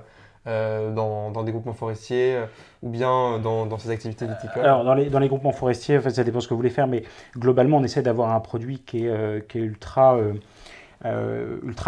dans, 0.94 1.44
des 1.44 1.52
groupements 1.52 1.74
forestiers 1.74 2.36
euh, 2.36 2.46
ou 2.82 2.90
bien 2.90 3.40
dans, 3.40 3.78
ces 3.78 3.90
activités 3.90 4.26
viticoles 4.26 4.64
Alors, 4.64 4.84
dans 4.84 4.94
les, 4.94 5.10
dans 5.10 5.20
les 5.20 5.28
groupements 5.28 5.52
forestiers, 5.52 5.98
en 5.98 6.02
fait, 6.02 6.12
ça 6.12 6.24
dépend 6.24 6.40
ce 6.40 6.48
que 6.48 6.54
vous 6.54 6.60
voulez 6.60 6.70
faire, 6.70 6.88
mais 6.88 7.04
globalement, 7.38 7.78
on 7.78 7.84
essaie 7.84 8.02
d'avoir 8.02 8.34
un 8.34 8.40
produit 8.40 8.80
qui 8.80 9.06
est, 9.06 9.10
euh, 9.10 9.42
ultra, 9.56 10.18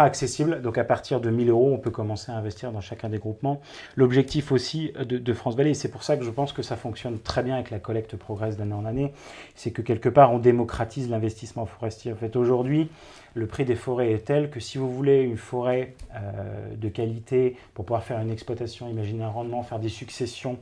accessible. 0.04 0.62
Donc, 0.62 0.78
à 0.78 0.84
partir 0.84 1.20
de 1.20 1.30
1000 1.30 1.50
euros, 1.50 1.72
on 1.72 1.78
peut 1.78 1.90
commencer 1.90 2.32
à 2.32 2.36
investir 2.36 2.72
dans 2.72 2.80
chacun 2.80 3.08
des 3.08 3.18
groupements. 3.18 3.60
L'objectif 3.96 4.52
aussi 4.52 4.92
de, 4.98 5.18
de, 5.18 5.32
France 5.32 5.56
Vallée, 5.56 5.70
et 5.70 5.74
c'est 5.74 5.90
pour 5.90 6.02
ça 6.02 6.16
que 6.16 6.24
je 6.24 6.30
pense 6.30 6.52
que 6.52 6.62
ça 6.62 6.76
fonctionne 6.76 7.18
très 7.18 7.42
bien 7.42 7.54
avec 7.54 7.70
la 7.70 7.78
collecte 7.78 8.16
progresse 8.16 8.56
d'année 8.56 8.74
en 8.74 8.84
année, 8.84 9.12
c'est 9.54 9.70
que 9.70 9.82
quelque 9.82 10.08
part, 10.08 10.32
on 10.32 10.38
démocratise 10.38 11.10
l'investissement 11.10 11.66
forestier. 11.66 12.12
En 12.12 12.16
fait, 12.16 12.36
aujourd'hui, 12.36 12.90
le 13.34 13.46
prix 13.46 13.64
des 13.64 13.76
forêts 13.76 14.12
est 14.12 14.26
tel 14.26 14.50
que 14.50 14.60
si 14.60 14.78
vous 14.78 14.90
voulez 14.90 15.22
une 15.22 15.36
forêt 15.36 15.94
euh, 16.14 16.74
de 16.76 16.88
qualité 16.88 17.56
pour 17.74 17.84
pouvoir 17.84 18.04
faire 18.04 18.20
une 18.20 18.30
exploitation, 18.30 18.88
imaginer 18.88 19.24
un 19.24 19.28
rendement, 19.28 19.62
faire 19.62 19.78
des 19.78 19.88
successions 19.88 20.58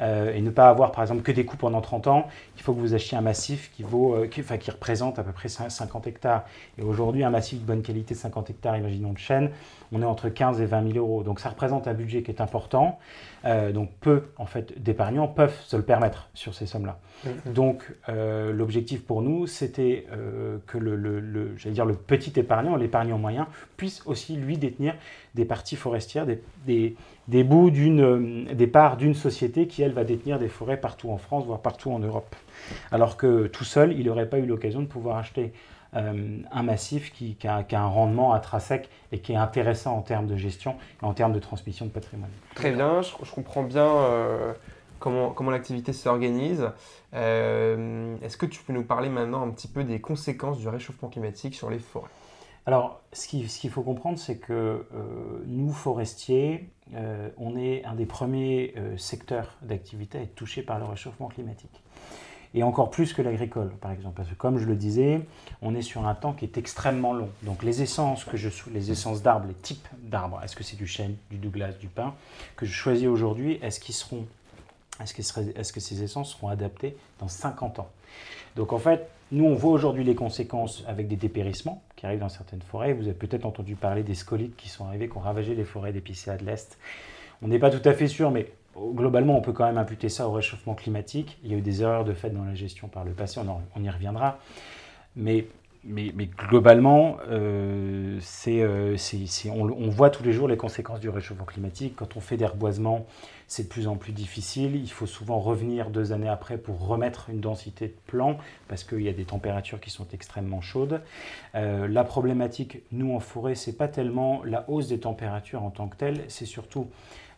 euh, 0.00 0.34
et 0.34 0.40
ne 0.40 0.50
pas 0.50 0.68
avoir 0.68 0.92
par 0.92 1.02
exemple 1.02 1.22
que 1.22 1.32
des 1.32 1.44
coûts 1.44 1.56
pendant 1.56 1.80
30 1.80 2.06
ans, 2.06 2.28
il 2.56 2.62
faut 2.62 2.72
que 2.72 2.80
vous 2.80 2.94
achetiez 2.94 3.18
un 3.18 3.22
massif 3.22 3.70
qui, 3.74 3.82
vaut, 3.82 4.14
euh, 4.14 4.26
qui, 4.26 4.40
enfin, 4.40 4.56
qui 4.56 4.70
représente 4.70 5.18
à 5.18 5.22
peu 5.22 5.32
près 5.32 5.48
50 5.48 6.06
hectares. 6.06 6.44
Et 6.78 6.82
aujourd'hui, 6.82 7.24
un 7.24 7.30
massif 7.30 7.60
de 7.60 7.66
bonne 7.66 7.82
qualité 7.82 8.14
de 8.14 8.18
50 8.18 8.50
hectares, 8.50 8.76
imaginons 8.78 9.12
de 9.12 9.18
chêne, 9.18 9.50
on 9.92 10.00
est 10.00 10.06
entre 10.06 10.28
15 10.28 10.60
et 10.60 10.66
20 10.66 10.92
000 10.92 10.98
euros. 10.98 11.22
Donc 11.22 11.40
ça 11.40 11.50
représente 11.50 11.86
un 11.88 11.94
budget 11.94 12.22
qui 12.22 12.30
est 12.30 12.40
important. 12.40 12.98
donc 13.44 13.90
peu 14.00 14.24
en 14.38 14.46
fait 14.46 14.82
d'épargnants 14.82 15.28
peuvent 15.28 15.56
se 15.66 15.76
le 15.76 15.82
permettre 15.82 16.28
sur 16.34 16.54
ces 16.54 16.66
sommes-là. 16.66 16.98
Mm-hmm. 17.24 17.52
Donc 17.52 17.94
l'objectif 18.08 19.04
pour 19.04 19.22
nous, 19.22 19.46
c'était 19.46 20.06
que 20.66 20.78
le, 20.78 20.96
le, 20.96 21.54
dire 21.70 21.84
le 21.84 21.94
petit 22.06 22.38
épargnant, 22.38 22.76
l'épargnant 22.76 23.18
moyen, 23.18 23.48
puisse 23.76 24.02
aussi 24.06 24.36
lui 24.36 24.58
détenir 24.58 24.94
des 25.34 25.44
parties 25.44 25.76
forestières, 25.76 26.26
des, 26.26 27.44
bouts 27.44 27.70
d'une, 27.70 28.00
euh, 28.00 28.54
des 28.54 28.66
parts 28.66 28.96
d'une 28.96 29.14
société 29.14 29.66
qui, 29.66 29.82
elle, 29.82 29.92
va 29.92 30.04
détenir 30.04 30.38
des 30.38 30.48
forêts 30.48 30.76
partout 30.76 31.10
en 31.10 31.18
France, 31.18 31.44
voire 31.44 31.60
partout 31.60 31.90
en 31.90 31.98
Europe. 31.98 32.34
Alors 32.90 33.16
que 33.16 33.46
tout 33.46 33.64
seul, 33.64 33.92
il 33.92 34.06
n'aurait 34.06 34.28
pas 34.28 34.38
eu 34.38 34.46
l'occasion 34.46 34.80
de 34.80 34.86
pouvoir 34.86 35.18
acheter 35.18 35.52
euh, 35.94 36.38
un 36.50 36.62
massif 36.62 37.12
qui, 37.12 37.36
a, 37.46 37.64
un 37.70 37.86
rendement 37.86 38.34
intrinsèque 38.34 38.90
et 39.12 39.20
qui 39.20 39.32
est 39.32 39.36
intéressant 39.36 39.96
en 39.96 40.02
termes 40.02 40.26
de 40.26 40.36
gestion 40.36 40.76
et 41.02 41.06
en 41.06 41.14
termes 41.14 41.32
de 41.32 41.38
transmission 41.38 41.86
de 41.86 41.90
patrimoine. 41.90 42.30
Très 42.54 42.72
bien, 42.72 43.00
je, 43.02 43.30
comprends 43.30 43.62
bien 43.62 43.86
euh, 43.86 44.52
comment, 45.34 45.50
l'activité 45.50 45.92
s'organise. 45.92 46.70
Euh, 47.14 48.16
est-ce 48.22 48.36
que 48.36 48.46
tu 48.46 48.62
peux 48.62 48.72
nous 48.72 48.84
parler 48.84 49.08
maintenant 49.08 49.42
un 49.42 49.50
petit 49.50 49.68
peu 49.68 49.84
des 49.84 50.00
conséquences 50.00 50.58
du 50.58 50.68
réchauffement 50.68 51.08
climatique 51.08 51.54
sur 51.54 51.70
les 51.70 51.78
forêts? 51.78 52.10
Alors, 52.66 53.00
ce 53.12 53.28
qu'il 53.28 53.70
faut 53.70 53.82
comprendre, 53.82 54.18
c'est 54.18 54.38
que 54.38 54.52
euh, 54.92 55.44
nous, 55.46 55.72
forestiers, 55.72 56.68
euh, 56.94 57.28
on 57.38 57.56
est 57.56 57.84
un 57.84 57.94
des 57.94 58.06
premiers 58.06 58.74
secteurs 58.96 59.56
d'activité 59.62 60.18
à 60.18 60.22
être 60.22 60.34
touchés 60.34 60.62
par 60.62 60.78
le 60.80 60.84
réchauffement 60.84 61.28
climatique. 61.28 61.82
Et 62.54 62.62
encore 62.62 62.90
plus 62.90 63.12
que 63.12 63.22
l'agricole, 63.22 63.70
par 63.80 63.92
exemple. 63.92 64.16
Parce 64.16 64.30
que, 64.30 64.34
comme 64.34 64.58
je 64.58 64.66
le 64.66 64.74
disais, 64.74 65.20
on 65.62 65.74
est 65.74 65.82
sur 65.82 66.06
un 66.06 66.14
temps 66.14 66.32
qui 66.32 66.44
est 66.44 66.56
extrêmement 66.56 67.12
long. 67.12 67.28
Donc, 67.42 67.62
les 67.62 67.82
essences 67.82 68.24
que 68.24 68.36
je 68.36 68.48
les 68.72 68.90
essences 68.90 69.22
d'arbres, 69.22 69.46
les 69.46 69.54
types 69.54 69.86
d'arbres, 70.02 70.40
est-ce 70.42 70.56
que 70.56 70.64
c'est 70.64 70.76
du 70.76 70.86
chêne, 70.86 71.16
du 71.30 71.36
douglas, 71.36 71.72
du 71.72 71.86
pin, 71.86 72.14
que 72.56 72.66
je 72.66 72.72
choisis 72.72 73.06
aujourd'hui, 73.06 73.58
est-ce 73.62 73.78
qu'ils 73.78 73.94
seront 73.94 74.26
est-ce 75.02 75.72
que, 75.72 75.80
ces 75.80 76.02
essences 76.02 76.32
seront 76.32 76.48
adaptées 76.48 76.96
dans 77.18 77.28
50 77.28 77.80
ans? 77.80 77.88
Donc 78.54 78.72
en 78.72 78.78
fait, 78.78 79.08
nous 79.32 79.44
on 79.44 79.54
voit 79.54 79.72
aujourd'hui 79.72 80.04
les 80.04 80.14
conséquences 80.14 80.84
avec 80.86 81.08
des 81.08 81.16
dépérissements 81.16 81.82
qui 81.96 82.06
arrivent 82.06 82.20
dans 82.20 82.28
certaines 82.28 82.62
forêts. 82.62 82.92
Vous 82.92 83.04
avez 83.04 83.14
peut-être 83.14 83.44
entendu 83.44 83.74
parler 83.74 84.02
des 84.02 84.14
scolites 84.14 84.56
qui 84.56 84.68
sont 84.68 84.86
arrivés, 84.86 85.08
qui 85.08 85.16
ont 85.16 85.20
ravagé 85.20 85.54
les 85.54 85.64
forêts 85.64 85.92
d'épicéa 85.92 86.36
de 86.36 86.44
l'Est. 86.44 86.78
On 87.42 87.48
n'est 87.48 87.58
pas 87.58 87.70
tout 87.70 87.86
à 87.86 87.92
fait 87.92 88.08
sûr, 88.08 88.30
mais 88.30 88.52
globalement 88.76 89.36
on 89.36 89.42
peut 89.42 89.52
quand 89.52 89.66
même 89.66 89.78
imputer 89.78 90.08
ça 90.08 90.28
au 90.28 90.32
réchauffement 90.32 90.74
climatique. 90.74 91.38
Il 91.44 91.50
y 91.50 91.54
a 91.54 91.58
eu 91.58 91.62
des 91.62 91.82
erreurs 91.82 92.04
de 92.04 92.14
fait 92.14 92.30
dans 92.30 92.44
la 92.44 92.54
gestion 92.54 92.88
par 92.88 93.04
le 93.04 93.12
passé, 93.12 93.40
on, 93.40 93.82
y 93.82 93.90
reviendra. 93.90 94.38
Mais 95.14 95.46
mais, 95.88 96.12
globalement, 96.26 97.18
euh, 97.28 98.18
euh, 98.48 98.96
on, 99.50 99.88
voit 99.88 100.10
tous 100.10 100.22
les 100.22 100.32
jours 100.32 100.48
les 100.48 100.56
conséquences 100.56 101.00
du 101.00 101.08
réchauffement 101.08 101.44
climatique. 101.44 101.94
Quand 101.96 102.16
on 102.16 102.20
fait 102.20 102.36
des 102.36 102.46
reboisements, 102.46 103.06
c'est 103.46 103.64
de 103.64 103.68
plus 103.68 103.86
en 103.86 103.96
plus 103.96 104.12
difficile. 104.12 104.76
Il 104.76 104.90
faut 104.90 105.06
souvent 105.06 105.38
revenir 105.38 105.90
deux 105.90 106.12
années 106.12 106.28
après 106.28 106.58
pour 106.58 106.86
remettre 106.86 107.30
une 107.30 107.40
densité 107.40 107.88
de 107.88 107.96
plan 108.06 108.38
parce 108.68 108.84
qu'il 108.84 109.02
y 109.02 109.08
a 109.08 109.12
des 109.12 109.24
températures 109.24 109.80
qui 109.80 109.90
sont 109.90 110.06
extrêmement 110.12 110.60
chaudes. 110.60 111.02
Euh, 111.54 111.86
la 111.88 112.04
problématique, 112.04 112.82
nous 112.90 113.14
en 113.14 113.20
forêt, 113.20 113.54
c'est 113.54 113.76
pas 113.76 113.88
tellement 113.88 114.42
la 114.44 114.68
hausse 114.68 114.88
des 114.88 115.00
températures 115.00 115.62
en 115.62 115.70
tant 115.70 115.88
que 115.88 115.96
telle, 115.96 116.24
c'est 116.28 116.46
surtout 116.46 116.88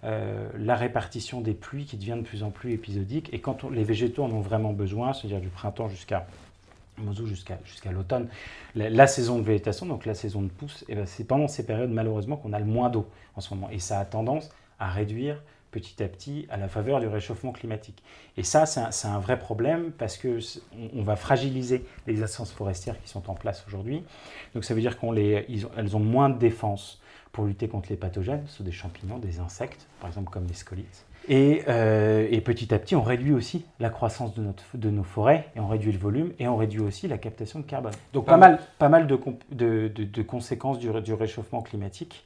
la 0.05 0.77
répartition 0.77 1.41
des 1.41 1.55
pluies 1.55 1.85
qui 1.85 1.97
devient 1.97 2.15
de 2.19 2.23
plus 2.23 2.45
en 2.45 2.51
plus 2.51 2.73
épisodique. 2.73 3.31
Et 3.33 3.41
quand 3.41 3.69
les 3.69 3.83
végétaux 3.83 4.23
en 4.23 4.31
ont 4.31 4.41
vraiment 4.41 4.73
besoin, 4.73 5.13
c'est-à-dire 5.13 5.41
du 5.41 5.49
printemps 5.49 5.89
jusqu'à 5.89 6.25
jusqu'à 7.25 7.93
l'automne, 7.93 8.29
la, 8.75 9.07
saison 9.07 9.39
de 9.39 9.43
végétation, 9.43 9.87
donc 9.87 10.07
la 10.07 10.15
saison 10.15 10.43
de 10.43 10.49
pousse, 10.49 10.85
eh 10.89 10.95
ben, 10.95 11.07
c'est 11.07 11.25
pendant 11.25 11.49
ces 11.49 11.65
périodes 11.65 11.91
malheureusement 11.91 12.37
qu'on 12.37 12.53
a 12.53 12.59
le 12.59 12.65
moins 12.65 12.91
d'eau 12.91 13.07
en 13.37 13.41
ce 13.41 13.55
moment. 13.55 13.69
Et 13.71 13.79
ça 13.79 13.99
a 13.99 14.05
tendance 14.05 14.51
à 14.79 14.91
réduire 14.91 15.43
petit 15.71 16.03
à 16.03 16.09
petit 16.09 16.47
à 16.49 16.57
la 16.57 16.69
faveur 16.69 17.01
du 17.01 17.07
réchauffement 17.07 17.53
climatique. 17.53 18.03
Et 18.37 18.43
ça, 18.43 18.65
c'est 18.67 19.09
un, 19.09 19.19
vrai 19.19 19.39
problème 19.39 19.93
parce 19.93 20.17
que 20.17 20.39
on, 20.95 21.03
va 21.03 21.17
fragiliser 21.17 21.85
les 22.07 22.23
essences 22.23 22.53
forestières 22.53 23.01
qui 23.03 23.09
sont 23.09 23.29
en 23.29 23.35
place 23.35 23.65
aujourd'hui. 23.67 24.03
Donc 24.55 24.65
ça 24.65 24.75
veut 24.75 24.81
dire 24.81 24.99
qu'elles 24.99 25.67
ont, 25.67 25.97
ont 25.97 26.05
moins 26.05 26.31
de 26.31 26.39
défense 26.39 27.01
pour 27.33 27.45
lutter 27.45 27.69
contre 27.69 27.91
les 27.91 27.97
pathogènes, 27.97 28.43
ce 28.47 28.59
sont 28.59 28.65
des 28.65 28.73
champignons, 28.73 29.19
des 29.19 29.39
insectes, 29.39 29.87
par 30.01 30.09
exemple 30.09 30.31
comme 30.31 30.47
les 30.47 30.55
scolites. 30.55 31.05
Euh, 31.31 32.27
et, 32.31 32.41
petit 32.41 32.73
à 32.73 32.79
petit, 32.79 32.97
on 32.97 33.03
réduit 33.03 33.33
aussi 33.33 33.65
la 33.81 33.91
croissance 33.91 34.35
de, 34.35 34.43
notre, 34.43 34.65
de, 34.75 34.91
nos 34.91 35.03
forêts, 35.03 35.49
et 35.57 35.61
on 35.61 35.69
réduit 35.69 35.93
le 35.93 35.99
volume, 35.99 36.33
et 36.39 36.49
on 36.49 36.57
réduit 36.57 36.81
aussi 36.81 37.09
la 37.09 37.19
captation 37.19 37.61
de 37.61 37.65
carbone. 37.65 37.93
Donc 38.13 38.27
pas, 38.27 38.37
mal, 38.37 38.61
pas 38.79 38.89
mal 38.89 39.07
de, 39.07 39.19
de, 39.53 39.89
de 39.89 40.23
conséquences 40.23 40.79
du, 40.79 40.89
du, 41.03 41.13
réchauffement 41.13 41.63
climatique. 41.63 42.25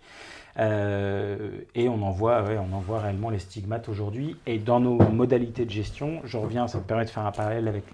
Euh, 0.58 1.60
et 1.74 1.88
on 1.88 2.02
en, 2.02 2.10
voit, 2.10 2.44
on 2.44 2.74
en 2.74 2.80
voit 2.80 3.00
réellement 3.00 3.30
les 3.30 3.38
stigmates 3.38 3.88
aujourd'hui. 3.88 4.36
Et 4.46 4.58
dans 4.58 4.80
nos 4.80 4.96
modalités 4.96 5.64
de 5.64 5.70
gestion, 5.70 6.20
je 6.24 6.36
reviens, 6.36 6.68
ça 6.68 6.78
me 6.78 6.84
permet 6.84 7.04
de 7.04 7.10
faire 7.10 7.24
un 7.24 7.32
parallèle 7.32 7.68
avec, 7.68 7.84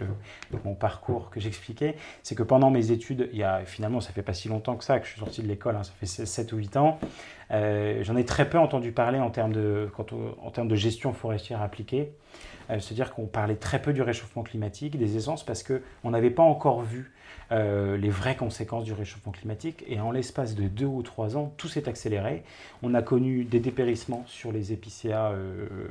mon 0.64 0.74
parcours 0.74 1.30
que 1.30 1.40
j'expliquais, 1.40 1.96
c'est 2.22 2.34
que 2.34 2.42
pendant 2.42 2.70
mes 2.70 2.90
études, 2.90 3.30
finalement, 3.66 4.00
ça 4.00 4.12
fait 4.12 4.22
pas 4.22 4.34
si 4.34 4.48
longtemps 4.48 4.76
que 4.76 4.84
ça, 4.84 4.98
que 4.98 5.06
je 5.06 5.12
suis 5.12 5.20
sorti 5.20 5.42
de 5.42 5.48
l'école, 5.48 5.76
hein, 5.76 5.84
ça 5.84 5.92
fait 5.98 6.06
7 6.06 6.52
ou 6.52 6.56
8 6.56 6.76
ans, 6.76 6.98
euh, 7.50 8.02
j'en 8.02 8.16
ai 8.16 8.24
très 8.24 8.48
peu 8.48 8.58
entendu 8.58 8.92
parler 8.92 9.18
en 9.18 9.30
termes 9.30 9.52
de, 9.52 9.90
en 10.42 10.50
termes 10.50 10.68
de 10.68 10.76
gestion 10.76 11.12
forestière 11.12 11.62
appliquée. 11.62 12.12
Euh, 12.70 12.80
c'est-à-dire 12.80 13.14
qu'on 13.14 13.26
parlait 13.26 13.56
très 13.56 13.80
peu 13.80 13.92
du 13.92 14.02
réchauffement 14.02 14.42
climatique, 14.42 14.98
des 14.98 15.16
essences, 15.16 15.44
parce 15.44 15.62
qu'on 15.62 16.10
n'avait 16.10 16.30
pas 16.30 16.42
encore 16.42 16.82
vu 16.82 17.12
euh, 17.50 17.96
les 17.96 18.10
vraies 18.10 18.36
conséquences 18.36 18.84
du 18.84 18.92
réchauffement 18.92 19.32
climatique. 19.32 19.84
Et 19.88 20.00
en 20.00 20.10
l'espace 20.10 20.54
de 20.54 20.64
deux 20.64 20.86
ou 20.86 21.02
trois 21.02 21.36
ans, 21.36 21.52
tout 21.56 21.68
s'est 21.68 21.88
accéléré. 21.88 22.42
On 22.82 22.94
a 22.94 23.02
connu 23.02 23.44
des 23.44 23.60
dépérissements 23.60 24.24
sur 24.26 24.52
les 24.52 24.72
épicéas 24.72 25.32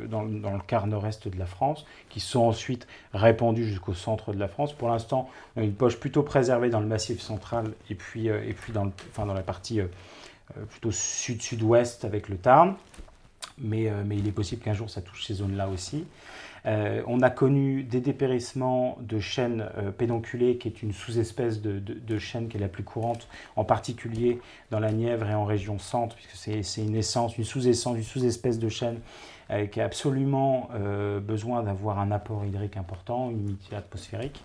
dans, 0.08 0.24
dans, 0.24 0.54
le 0.54 0.62
quart 0.66 0.88
nord-est 0.88 1.28
de 1.28 1.38
la 1.38 1.46
France, 1.46 1.86
qui 2.10 2.20
sont 2.20 2.42
ensuite 2.42 2.88
répandus 3.14 3.66
jusqu'au 3.66 3.94
centre 3.94 4.34
de 4.34 4.40
la 4.40 4.48
France. 4.48 4.74
Pour 4.74 4.90
l'instant, 4.90 5.30
on 5.56 5.62
a 5.62 5.64
une 5.64 5.74
poche 5.74 5.98
plutôt 5.98 6.24
préservée 6.24 6.70
dans 6.70 6.80
le 6.80 6.88
massif 6.88 7.22
central 7.22 7.74
et 7.90 7.96
puis, 7.96 8.28
et 8.28 8.54
puis 8.54 8.74
dans, 8.74 8.86
le, 8.86 8.92
enfin, 9.12 9.26
dans 9.26 9.34
la 9.34 9.44
partie 9.44 9.82
euh, 10.56 10.64
plutôt 10.64 10.92
sud-sud-ouest 10.92 12.06
avec 12.06 12.30
le 12.30 12.38
Tarn. 12.38 12.76
Mais, 13.58 13.90
euh, 13.90 14.04
mais, 14.06 14.16
il 14.18 14.28
est 14.28 14.32
possible 14.32 14.62
qu'un 14.62 14.74
jour 14.74 14.90
ça 14.90 15.02
touche 15.02 15.26
ces 15.26 15.36
zones-là 15.36 15.68
aussi. 15.68 16.06
Euh, 16.66 17.02
on 17.08 17.22
a 17.22 17.30
connu 17.30 17.84
des 17.84 18.02
dépérissements 18.02 18.98
de 19.02 19.20
chênes 19.20 19.70
euh, 19.78 19.92
qui 20.58 20.68
est 20.68 20.84
une 20.84 20.94
sous-espèce 20.94 21.62
de, 21.62 21.80
de, 21.80 22.18
chêne 22.18 22.48
qui 22.48 22.58
est 22.58 22.60
la 22.60 22.68
plus 22.68 22.84
courante, 22.84 23.28
en 23.56 23.64
particulier 23.64 24.40
dans 24.72 24.80
la 24.80 24.92
Nièvre 24.92 25.30
et 25.30 25.34
en 25.34 25.46
région 25.46 25.80
centre, 25.80 26.16
puisque 26.16 26.36
c'est 26.64 26.82
une 26.82 26.96
essence, 26.96 27.38
une 27.38 27.44
sous-essence, 27.44 27.98
une 27.98 28.04
sous-espèce 28.04 28.60
de 28.60 28.70
chêne 28.70 29.00
qui 29.72 29.80
a 29.80 29.86
absolument 29.86 30.70
besoin 31.22 31.64
d'avoir 31.64 32.00
un 32.00 32.12
apport 32.12 32.46
hydrique 32.46 32.78
important, 32.78 33.30
une 33.30 33.40
humidité 33.40 33.76
atmosphérique. 33.76 34.44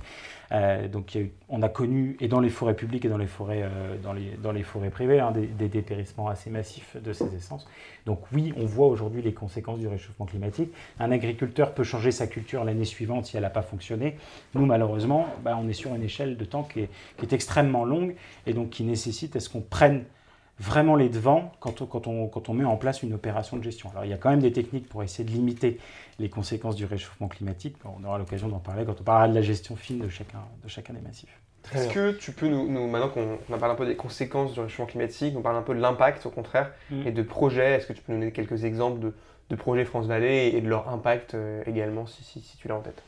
Euh, 0.52 0.86
donc 0.86 1.16
on 1.48 1.62
a 1.62 1.68
connu, 1.68 2.16
et 2.20 2.28
dans 2.28 2.40
les 2.40 2.50
forêts 2.50 2.74
publiques 2.74 3.04
et 3.04 3.08
dans 3.08 3.18
les 3.18 3.26
forêts, 3.26 3.62
euh, 3.62 3.96
dans 4.02 4.12
les, 4.12 4.36
dans 4.42 4.52
les 4.52 4.62
forêts 4.62 4.90
privées, 4.90 5.18
hein, 5.18 5.32
des, 5.32 5.68
dépérissements 5.68 6.28
assez 6.28 6.50
massifs 6.50 6.96
de 7.02 7.12
ces 7.12 7.34
essences. 7.34 7.66
Donc 8.04 8.20
oui, 8.32 8.52
on 8.58 8.66
voit 8.66 8.86
aujourd'hui 8.88 9.22
les 9.22 9.32
conséquences 9.32 9.78
du 9.78 9.88
réchauffement 9.88 10.26
climatique. 10.26 10.70
Un 11.00 11.10
agriculteur 11.10 11.72
peut 11.72 11.84
changer 11.84 12.10
sa 12.10 12.26
culture 12.26 12.64
l'année 12.64 12.84
suivante 12.84 13.26
si 13.26 13.36
elle 13.36 13.44
n'a 13.44 13.50
pas 13.50 13.62
fonctionné. 13.62 14.16
Nous, 14.54 14.66
malheureusement, 14.66 15.26
bah, 15.42 15.58
on 15.58 15.68
est 15.68 15.72
sur 15.72 15.94
une 15.94 16.02
échelle 16.02 16.36
de 16.36 16.44
temps 16.44 16.64
qui 16.64 16.80
est, 16.80 16.90
qui 17.16 17.24
est 17.24 17.32
extrêmement 17.32 17.84
longue 17.84 18.14
et 18.46 18.52
donc 18.52 18.70
qui 18.70 18.84
nécessite 18.84 19.36
à 19.36 19.40
ce 19.40 19.48
qu'on 19.48 19.62
prenne 19.62 20.04
vraiment 20.58 20.96
les 20.96 21.08
devants 21.08 21.52
quand 21.60 21.82
on, 21.82 21.86
quand, 21.86 22.06
on, 22.06 22.28
quand 22.28 22.48
on, 22.48 22.54
met 22.54 22.64
en 22.64 22.76
place 22.76 23.02
une 23.02 23.14
opération 23.14 23.56
de 23.56 23.62
gestion. 23.62 23.90
Alors 23.90 24.04
il 24.04 24.10
y 24.10 24.14
a 24.14 24.18
quand 24.18 24.30
même 24.30 24.40
des 24.40 24.52
techniques 24.52 24.88
pour 24.88 25.02
essayer 25.02 25.24
de 25.24 25.30
limiter 25.30 25.78
les 26.18 26.28
conséquences 26.28 26.76
du 26.76 26.84
réchauffement 26.84 27.28
climatique. 27.28 27.76
On 27.84 28.04
aura 28.04 28.18
l'occasion 28.18 28.48
d'en 28.48 28.58
parler 28.58 28.84
quand 28.84 29.00
on 29.00 29.04
parlera 29.04 29.28
de 29.28 29.34
la 29.34 29.42
gestion 29.42 29.76
fine 29.76 29.98
de 29.98 30.08
chacun, 30.08 30.42
de 30.62 30.68
chacun 30.68 30.92
des 30.92 31.00
massifs. 31.00 31.40
Est-ce 31.74 31.88
que 31.88 32.12
tu 32.12 32.32
peux 32.32 32.48
nous, 32.48 32.88
maintenant 32.88 33.08
qu'on 33.08 33.54
a 33.54 33.58
parlé 33.58 33.74
un 33.74 33.76
peu 33.76 33.86
des 33.86 33.96
conséquences 33.96 34.52
du 34.52 34.60
réchauffement 34.60 34.86
climatique, 34.86 35.34
on 35.36 35.42
parle 35.42 35.56
un 35.56 35.62
peu 35.62 35.74
de 35.74 35.80
l'impact 35.80 36.26
au 36.26 36.30
contraire 36.30 36.72
mm. 36.90 37.06
et 37.06 37.12
de 37.12 37.22
projets, 37.22 37.74
est-ce 37.74 37.86
que 37.86 37.92
tu 37.92 38.02
peux 38.02 38.12
nous 38.12 38.18
donner 38.18 38.32
quelques 38.32 38.64
exemples 38.64 38.98
de, 38.98 39.14
de 39.48 39.56
projets 39.56 39.84
France 39.84 40.06
Vallée 40.06 40.52
et 40.54 40.60
de 40.60 40.68
leur 40.68 40.88
impact 40.88 41.34
euh, 41.34 41.62
également 41.66 42.06
si, 42.06 42.24
si, 42.24 42.40
si 42.40 42.56
tu 42.56 42.68
l'as 42.68 42.76
en 42.76 42.80
tête? 42.80 43.02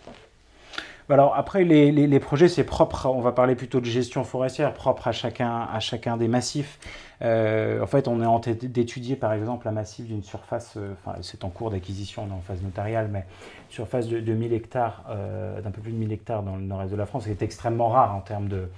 Alors 1.10 1.34
après, 1.36 1.64
les, 1.64 1.92
les, 1.92 2.20
projets, 2.20 2.48
c'est 2.48 2.64
propre, 2.64 3.06
on 3.06 3.20
va 3.20 3.32
parler 3.32 3.54
plutôt 3.54 3.80
de 3.80 3.84
gestion 3.84 4.24
forestière, 4.24 4.72
propre 4.72 5.08
à 5.08 5.12
chacun, 5.12 5.68
à 5.70 5.78
chacun 5.78 6.16
des 6.16 6.28
massifs. 6.28 6.78
Euh, 7.22 7.82
en 7.82 7.86
fait, 7.86 8.08
on 8.08 8.22
est 8.22 8.26
en 8.26 8.40
train 8.40 8.54
d'étudier 8.54 9.14
par 9.14 9.32
exemple 9.34 9.68
un 9.68 9.72
massif 9.72 10.06
d'une 10.06 10.22
surface, 10.22 10.76
euh, 10.76 10.94
c'est 11.20 11.44
en 11.44 11.50
cours 11.50 11.70
d'acquisition, 11.70 12.26
on 12.28 12.32
est 12.32 12.38
en 12.38 12.40
phase 12.40 12.62
notariale, 12.62 13.08
mais 13.12 13.20
une 13.20 13.74
surface 13.74 14.08
de, 14.08 14.18
de 14.20 14.32
1000 14.32 14.52
hectares, 14.54 15.04
euh, 15.10 15.60
d'un 15.60 15.70
peu 15.70 15.82
plus 15.82 15.92
de 15.92 15.96
1000 15.98 16.12
hectares 16.12 16.42
dans 16.42 16.56
le 16.56 16.62
nord-est 16.62 16.90
de 16.90 16.96
la 16.96 17.06
France, 17.06 17.24
qui 17.24 17.30
est 17.30 17.42
extrêmement 17.42 17.88
rare 17.88 18.14
en 18.16 18.20
termes 18.20 18.48
de, 18.48 18.68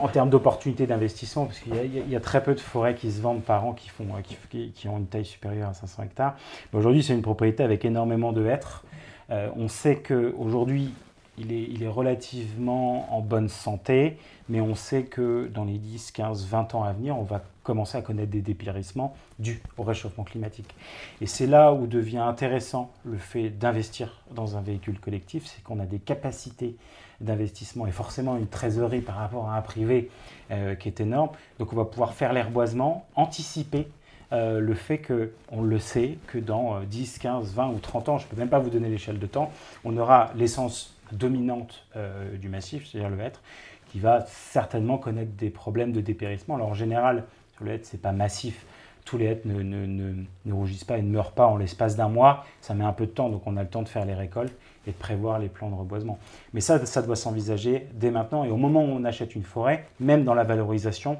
en 0.00 0.08
termes 0.08 0.30
d'opportunités 0.30 0.86
d'investissement, 0.86 1.46
parce 1.46 1.58
qu'il 1.58 1.74
y, 1.74 2.10
y, 2.10 2.16
a 2.16 2.20
très 2.20 2.42
peu 2.42 2.54
de 2.54 2.60
forêts 2.60 2.94
qui 2.94 3.10
se 3.10 3.20
vendent 3.20 3.42
par 3.42 3.64
an 3.64 3.72
qui, 3.72 3.88
font, 3.88 4.06
qui, 4.50 4.70
qui 4.70 4.88
ont 4.88 4.98
une 4.98 5.06
taille 5.06 5.24
supérieure 5.24 5.70
à 5.70 5.74
500 5.74 6.04
hectares. 6.04 6.36
Aujourd'hui, 6.72 7.02
c'est 7.02 7.14
une 7.14 7.22
propriété 7.22 7.64
avec 7.64 7.84
énormément 7.84 8.32
de 8.32 8.46
hêtres. 8.46 8.84
on 9.30 9.68
sait 9.68 9.96
qu'aujourd'hui, 9.96 10.92
il 11.38 11.82
est, 11.82 11.88
relativement 11.88 13.14
en 13.14 13.20
bonne 13.20 13.48
santé, 13.48 14.18
mais 14.48 14.60
on 14.60 14.74
sait 14.74 15.04
que 15.04 15.48
dans 15.52 15.64
les 15.64 15.78
10, 15.78 16.10
15, 16.10 16.46
20 16.46 16.74
ans 16.74 16.84
à 16.84 16.92
venir, 16.92 17.18
on 17.18 17.22
va 17.22 17.42
commencer 17.62 17.98
à 17.98 18.02
connaître 18.02 18.30
des 18.30 18.40
dépérissements 18.40 19.14
dus 19.38 19.62
au 19.76 19.82
réchauffement 19.82 20.24
climatique. 20.24 20.74
Et 21.20 21.26
c'est 21.26 21.46
là 21.46 21.72
où 21.72 21.86
devient 21.86 22.18
intéressant 22.18 22.90
le 23.04 23.18
fait 23.18 23.50
d'investir 23.50 24.22
dans 24.30 24.56
un 24.56 24.62
véhicule 24.62 24.98
collectif, 24.98 25.46
c'est 25.46 25.62
qu'on 25.62 25.80
a 25.80 25.86
des 25.86 25.98
capacités 25.98 26.76
d'investissement 27.20 27.86
et 27.86 27.92
forcément 27.92 28.36
une 28.36 28.46
trésorerie 28.46 29.00
par 29.00 29.16
rapport 29.16 29.48
à 29.48 29.56
un 29.56 29.62
privé 29.62 30.10
euh, 30.50 30.74
qui 30.74 30.88
est 30.88 31.00
énorme. 31.00 31.30
Donc 31.58 31.72
on 31.72 31.76
va 31.76 31.84
pouvoir 31.84 32.14
faire 32.14 32.32
l'herboisement, 32.32 33.06
anticiper 33.14 33.88
euh, 34.32 34.60
le 34.60 34.74
fait 34.74 34.98
que, 34.98 35.32
on 35.50 35.62
le 35.62 35.78
sait, 35.78 36.18
que 36.26 36.38
dans 36.38 36.80
10, 36.80 37.18
15, 37.18 37.54
20 37.54 37.68
ou 37.68 37.78
30 37.78 38.08
ans, 38.08 38.18
je 38.18 38.26
ne 38.26 38.30
peux 38.30 38.36
même 38.36 38.48
pas 38.48 38.58
vous 38.58 38.70
donner 38.70 38.88
l'échelle 38.88 39.18
de 39.18 39.26
temps, 39.26 39.50
on 39.84 39.96
aura 39.96 40.30
l'essence 40.34 40.95
dominante 41.12 41.86
euh, 41.96 42.36
du 42.36 42.48
massif, 42.48 42.86
c'est-à-dire 42.86 43.10
le 43.10 43.20
hêtre, 43.20 43.42
qui 43.88 44.00
va 44.00 44.24
certainement 44.26 44.98
connaître 44.98 45.32
des 45.32 45.50
problèmes 45.50 45.92
de 45.92 46.00
dépérissement. 46.00 46.56
Alors 46.56 46.68
en 46.68 46.74
général, 46.74 47.24
le 47.60 47.72
hêtre, 47.72 47.86
ce 47.86 47.96
n'est 47.96 48.00
pas 48.02 48.12
massif. 48.12 48.64
Tous 49.04 49.18
les 49.18 49.26
hêtres 49.26 49.46
ne, 49.46 49.62
ne, 49.62 50.52
rougissent 50.52 50.84
pas 50.84 50.98
et 50.98 51.02
ne 51.02 51.10
meurent 51.10 51.32
pas 51.32 51.46
en 51.46 51.56
l'espace 51.56 51.94
d'un 51.94 52.08
mois. 52.08 52.44
Ça 52.60 52.74
met 52.74 52.84
un 52.84 52.92
peu 52.92 53.06
de 53.06 53.12
temps, 53.12 53.28
donc 53.28 53.42
on 53.46 53.56
a 53.56 53.62
le 53.62 53.68
temps 53.68 53.82
de 53.82 53.88
faire 53.88 54.04
les 54.04 54.14
récoltes 54.14 54.52
et 54.86 54.90
de 54.90 54.96
prévoir 54.96 55.38
les 55.38 55.48
plans 55.48 55.70
de 55.70 55.76
reboisement. 55.76 56.18
Mais 56.52 56.60
ça, 56.60 56.84
ça 56.84 57.02
doit 57.02 57.14
s'envisager 57.14 57.86
dès 57.94 58.10
maintenant. 58.10 58.42
Et 58.44 58.50
au 58.50 58.56
moment 58.56 58.82
où 58.84 58.88
on 58.88 59.04
achète 59.04 59.36
une 59.36 59.44
forêt, 59.44 59.86
même 60.00 60.24
dans 60.24 60.34
la 60.34 60.42
valorisation, 60.42 61.18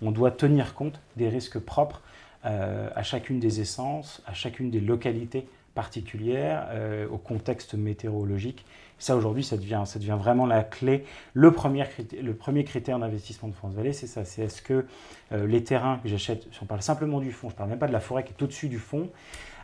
on 0.00 0.12
doit 0.12 0.30
tenir 0.30 0.74
compte 0.74 1.00
des 1.16 1.28
risques 1.28 1.58
propres 1.58 2.02
euh, 2.44 2.88
à 2.94 3.02
chacune 3.02 3.40
des 3.40 3.60
essences, 3.60 4.22
à 4.26 4.34
chacune 4.34 4.70
des 4.70 4.80
localités 4.80 5.48
particulières, 5.74 6.66
euh, 6.70 7.08
au 7.08 7.18
contexte 7.18 7.74
météorologique 7.74 8.64
ça, 8.98 9.16
aujourd'hui, 9.16 9.44
ça 9.44 9.56
devient, 9.56 9.84
vraiment 10.18 10.46
la 10.46 10.62
clé. 10.62 11.04
Le 11.34 11.50
premier, 11.50 11.84
le 12.22 12.34
premier 12.34 12.64
critère 12.64 12.98
d'investissement 12.98 13.48
de 13.48 13.54
France 13.54 13.74
Vallée, 13.74 13.92
c'est 13.92 14.06
ça. 14.06 14.24
C'est 14.24 14.42
est-ce 14.42 14.62
que 14.62 14.86
euh, 15.32 15.46
les 15.46 15.64
terrains 15.64 15.98
que 15.98 16.08
j'achète, 16.08 16.46
si 16.52 16.62
on 16.62 16.66
parle 16.66 16.82
simplement 16.82 17.20
du 17.20 17.32
fond, 17.32 17.48
je 17.48 17.54
ne 17.54 17.58
parle 17.58 17.70
même 17.70 17.78
pas 17.78 17.88
de 17.88 17.92
la 17.92 18.00
forêt 18.00 18.24
qui 18.24 18.32
est 18.32 18.42
au-dessus 18.42 18.68
du 18.68 18.78
fond, 18.78 19.10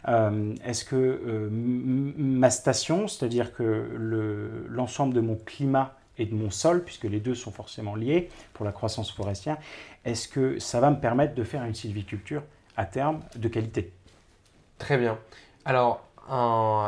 euh, 0.08 0.54
est-ce 0.64 0.84
que 0.84 1.48
ma 1.50 2.50
station, 2.50 3.06
c'est-à-dire 3.06 3.54
que 3.54 4.66
l'ensemble 4.68 5.14
de 5.14 5.20
mon 5.20 5.36
climat 5.36 5.96
et 6.18 6.26
de 6.26 6.34
mon 6.34 6.50
sol, 6.50 6.84
puisque 6.84 7.04
les 7.04 7.20
deux 7.20 7.34
sont 7.34 7.52
forcément 7.52 7.94
liés 7.94 8.28
pour 8.52 8.64
la 8.64 8.72
croissance 8.72 9.10
forestière, 9.10 9.58
est-ce 10.04 10.28
que 10.28 10.58
ça 10.58 10.80
va 10.80 10.90
me 10.90 11.00
permettre 11.00 11.34
de 11.34 11.44
faire 11.44 11.64
une 11.64 11.74
sylviculture 11.74 12.42
à 12.76 12.84
terme 12.84 13.20
de 13.36 13.48
qualité? 13.48 13.92
Très 14.78 14.98
bien. 14.98 15.18
Alors, 15.64 16.02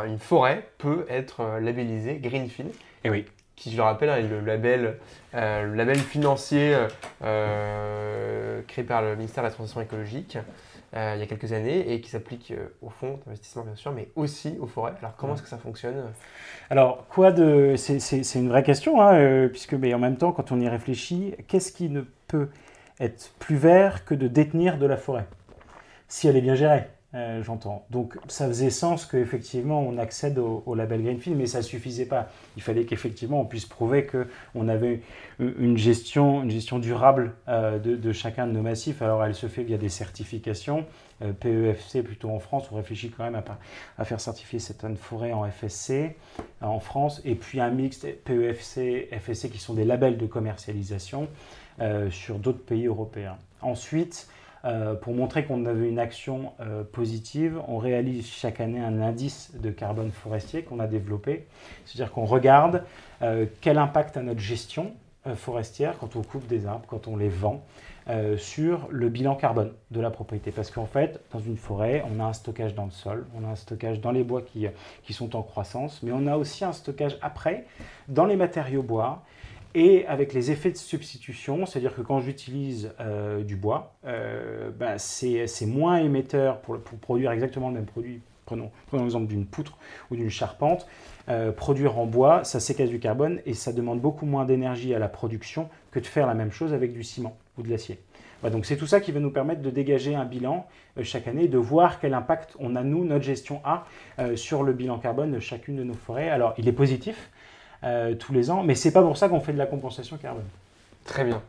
une 0.06 0.18
forêt 0.18 0.68
peut 0.78 1.04
être 1.08 1.40
euh, 1.40 1.60
labellisée 1.60 2.16
Greenfield. 2.16 2.70
Et 2.70 2.74
eh 3.04 3.10
oui. 3.10 3.26
Qui, 3.56 3.70
je 3.70 3.76
le 3.76 3.82
rappelle, 3.82 4.08
est 4.08 4.22
le 4.22 4.40
label, 4.40 4.98
euh, 5.34 5.64
le 5.64 5.74
label 5.74 5.98
financier 5.98 6.76
euh, 7.22 8.60
créé 8.66 8.84
par 8.84 9.02
le 9.02 9.14
ministère 9.14 9.44
de 9.44 9.48
la 9.48 9.54
Transition 9.54 9.80
écologique 9.80 10.38
il 10.94 11.18
y 11.18 11.22
a 11.22 11.26
quelques 11.26 11.54
années 11.54 11.90
et 11.90 12.02
qui 12.02 12.10
s'applique 12.10 12.52
aux 12.82 12.90
fonds 12.90 13.18
d'investissement, 13.24 13.62
bien 13.62 13.74
sûr, 13.76 13.92
mais 13.92 14.08
aussi 14.14 14.58
aux 14.60 14.66
forêts. 14.66 14.92
Alors, 14.98 15.16
comment 15.16 15.32
est-ce 15.32 15.42
que 15.42 15.48
ça 15.48 15.56
fonctionne 15.56 16.12
Alors, 16.68 17.06
quoi 17.08 17.32
de. 17.32 17.76
C'est 17.76 18.34
une 18.34 18.50
vraie 18.50 18.62
question, 18.62 19.00
hein, 19.00 19.48
puisque 19.48 19.72
mais 19.72 19.94
en 19.94 19.98
même 19.98 20.18
temps, 20.18 20.32
quand 20.32 20.52
on 20.52 20.60
y 20.60 20.68
réfléchit, 20.68 21.34
qu'est-ce 21.48 21.72
qui 21.72 21.88
ne 21.88 22.02
peut 22.28 22.50
être 23.00 23.32
plus 23.38 23.56
vert 23.56 24.04
que 24.04 24.14
de 24.14 24.28
détenir 24.28 24.76
de 24.76 24.84
la 24.84 24.98
forêt 24.98 25.24
si 26.08 26.28
elle 26.28 26.36
est 26.36 26.42
bien 26.42 26.56
gérée? 26.56 26.84
Euh, 27.14 27.42
j'entends. 27.42 27.84
Donc 27.90 28.18
ça 28.26 28.46
faisait 28.48 28.70
sens 28.70 29.04
qu'effectivement 29.04 29.80
on 29.80 29.98
accède 29.98 30.38
au, 30.38 30.74
label 30.74 31.02
Greenfield, 31.02 31.36
mais 31.36 31.46
ça 31.46 31.58
ne 31.58 31.62
suffisait 31.62 32.06
pas. 32.06 32.30
Il 32.56 32.62
fallait 32.62 32.84
qu'effectivement 32.84 33.40
on 33.40 33.44
puisse 33.44 33.66
prouver 33.66 34.06
qu'on 34.06 34.68
avait 34.68 35.02
une 35.38 35.76
gestion, 35.76 36.42
une 36.42 36.50
gestion 36.50 36.78
durable 36.78 37.34
euh, 37.48 37.78
de, 37.78 38.12
chacun 38.12 38.46
de 38.46 38.52
nos 38.52 38.62
massifs. 38.62 39.02
Alors 39.02 39.22
elle 39.24 39.34
se 39.34 39.46
fait 39.46 39.62
via 39.62 39.76
des 39.76 39.90
certifications. 39.90 40.86
Euh, 41.20 41.32
PEFC 41.34 42.02
plutôt 42.02 42.30
en 42.30 42.38
France, 42.38 42.68
on 42.72 42.76
réfléchit 42.76 43.10
quand 43.10 43.24
même 43.24 43.34
à, 43.34 43.44
à 43.98 44.04
faire 44.06 44.20
certifier 44.20 44.58
certaines 44.58 44.96
forêts 44.96 45.32
en 45.32 45.48
FSC 45.48 46.16
en 46.62 46.80
France, 46.80 47.20
et 47.24 47.34
puis 47.34 47.60
un 47.60 47.70
mix 47.70 48.06
PEFC, 48.24 49.10
FSC 49.12 49.50
qui 49.50 49.58
sont 49.58 49.74
des 49.74 49.84
labels 49.84 50.16
de 50.16 50.26
commercialisation 50.26 51.28
sur 52.10 52.38
d'autres 52.38 52.64
pays 52.64 52.86
européens. 52.86 53.36
Ensuite, 53.60 54.28
euh, 54.64 54.94
pour 54.94 55.14
montrer 55.14 55.44
qu'on 55.44 55.66
avait 55.66 55.88
une 55.88 55.98
action 55.98 56.52
euh, 56.60 56.84
positive, 56.84 57.60
on 57.66 57.78
réalise 57.78 58.26
chaque 58.26 58.60
année 58.60 58.80
un 58.80 59.00
indice 59.00 59.52
de 59.60 59.70
carbone 59.70 60.12
forestier 60.12 60.62
qu'on 60.62 60.78
a 60.78 60.86
développé. 60.86 61.46
C'est-à-dire 61.84 62.12
qu'on 62.12 62.24
regarde 62.24 62.84
euh, 63.22 63.46
quel 63.60 63.78
impact 63.78 64.16
a 64.16 64.22
notre 64.22 64.40
gestion 64.40 64.92
forestière 65.36 65.98
quand 66.00 66.16
on 66.16 66.22
coupe 66.22 66.48
des 66.48 66.66
arbres, 66.66 66.84
quand 66.88 67.06
on 67.06 67.16
les 67.16 67.28
vend, 67.28 67.62
sur 68.38 68.88
le 68.90 69.08
bilan 69.08 69.36
carbone 69.36 69.72
de 69.92 70.00
la 70.00 70.10
propriété. 70.10 70.50
Parce 70.50 70.72
qu'en 70.72 70.84
fait, 70.84 71.20
dans 71.32 71.38
une 71.38 71.56
forêt, 71.56 72.04
on 72.12 72.18
a 72.18 72.24
un 72.24 72.32
stockage 72.32 72.74
dans 72.74 72.86
le 72.86 72.90
sol, 72.90 73.24
on 73.40 73.44
a 73.44 73.52
un 73.52 73.54
stockage 73.54 74.00
dans 74.00 74.10
les 74.10 74.24
bois 74.24 74.42
qui, 74.42 74.66
qui 75.04 75.12
sont 75.12 75.36
en 75.36 75.42
croissance, 75.42 76.02
mais 76.02 76.10
on 76.10 76.26
a 76.26 76.36
aussi 76.36 76.64
un 76.64 76.72
stockage 76.72 77.18
après 77.22 77.66
dans 78.08 78.24
les 78.24 78.34
matériaux 78.34 78.82
bois 78.82 79.22
et 79.74 80.06
avec 80.06 80.32
les 80.32 80.50
effets 80.50 80.70
de 80.70 80.76
substitution, 80.76 81.66
c'est-à-dire 81.66 81.94
que 81.94 82.02
quand 82.02 82.20
j'utilise 82.20 82.92
euh, 83.00 83.42
du 83.42 83.56
bois, 83.56 83.94
euh, 84.06 84.70
ben, 84.70 84.98
c'est 84.98 85.66
moins 85.66 85.96
émetteur 85.96 86.60
pour, 86.60 86.78
produire 86.78 87.30
exactement 87.30 87.68
le 87.68 87.74
même 87.74 87.86
produit. 87.86 88.20
Prenons, 88.44 88.70
l'exemple 88.92 89.26
d'une 89.26 89.46
poutre 89.46 89.78
ou 90.10 90.16
d'une 90.16 90.28
charpente. 90.28 90.86
Euh, 91.28 91.52
produire 91.52 91.98
en 91.98 92.06
bois, 92.06 92.44
ça 92.44 92.60
séquestre 92.60 92.92
du 92.92 92.98
carbone 92.98 93.40
et 93.46 93.54
ça 93.54 93.72
demande 93.72 94.00
beaucoup 94.00 94.26
moins 94.26 94.44
d'énergie 94.44 94.94
à 94.94 94.98
la 94.98 95.08
production 95.08 95.70
que 95.90 96.00
de 96.00 96.06
faire 96.06 96.26
la 96.26 96.34
même 96.34 96.50
chose 96.50 96.74
avec 96.74 96.92
du 96.92 97.04
ciment 97.04 97.36
ou 97.56 97.62
de 97.62 97.70
l'acier. 97.70 97.98
donc 98.42 98.66
c'est 98.66 98.76
tout 98.76 98.88
ça 98.88 99.00
qui 99.00 99.12
va 99.12 99.20
nous 99.20 99.30
permettre 99.30 99.62
de 99.62 99.70
dégager 99.70 100.16
un 100.16 100.24
bilan 100.24 100.66
chaque 101.02 101.28
année, 101.28 101.46
de 101.48 101.58
voir 101.58 102.00
quel 102.00 102.12
impact 102.12 102.56
on 102.58 102.74
a, 102.74 102.82
nous, 102.82 103.04
notre 103.04 103.24
gestion 103.24 103.60
a 103.64 103.86
sur 104.34 104.64
le 104.64 104.72
bilan 104.72 104.98
carbone 104.98 105.30
de 105.30 105.38
chacune 105.38 105.76
de 105.76 105.84
nos 105.84 105.94
forêts. 105.94 106.28
Alors 106.28 106.52
il 106.58 106.66
est 106.66 106.72
positif, 106.72 107.30
euh, 107.84 108.14
tous 108.14 108.32
les 108.32 108.50
ans. 108.50 108.62
Mais 108.62 108.74
c'est 108.74 108.92
pas 108.92 109.02
pour 109.02 109.16
ça 109.16 109.28
qu'on 109.28 109.40
fait 109.40 109.52
de 109.52 109.58
la 109.58 109.66
compensation 109.66 110.16
carbone. 110.16 110.44
Très 111.04 111.24
bien. 111.24 111.42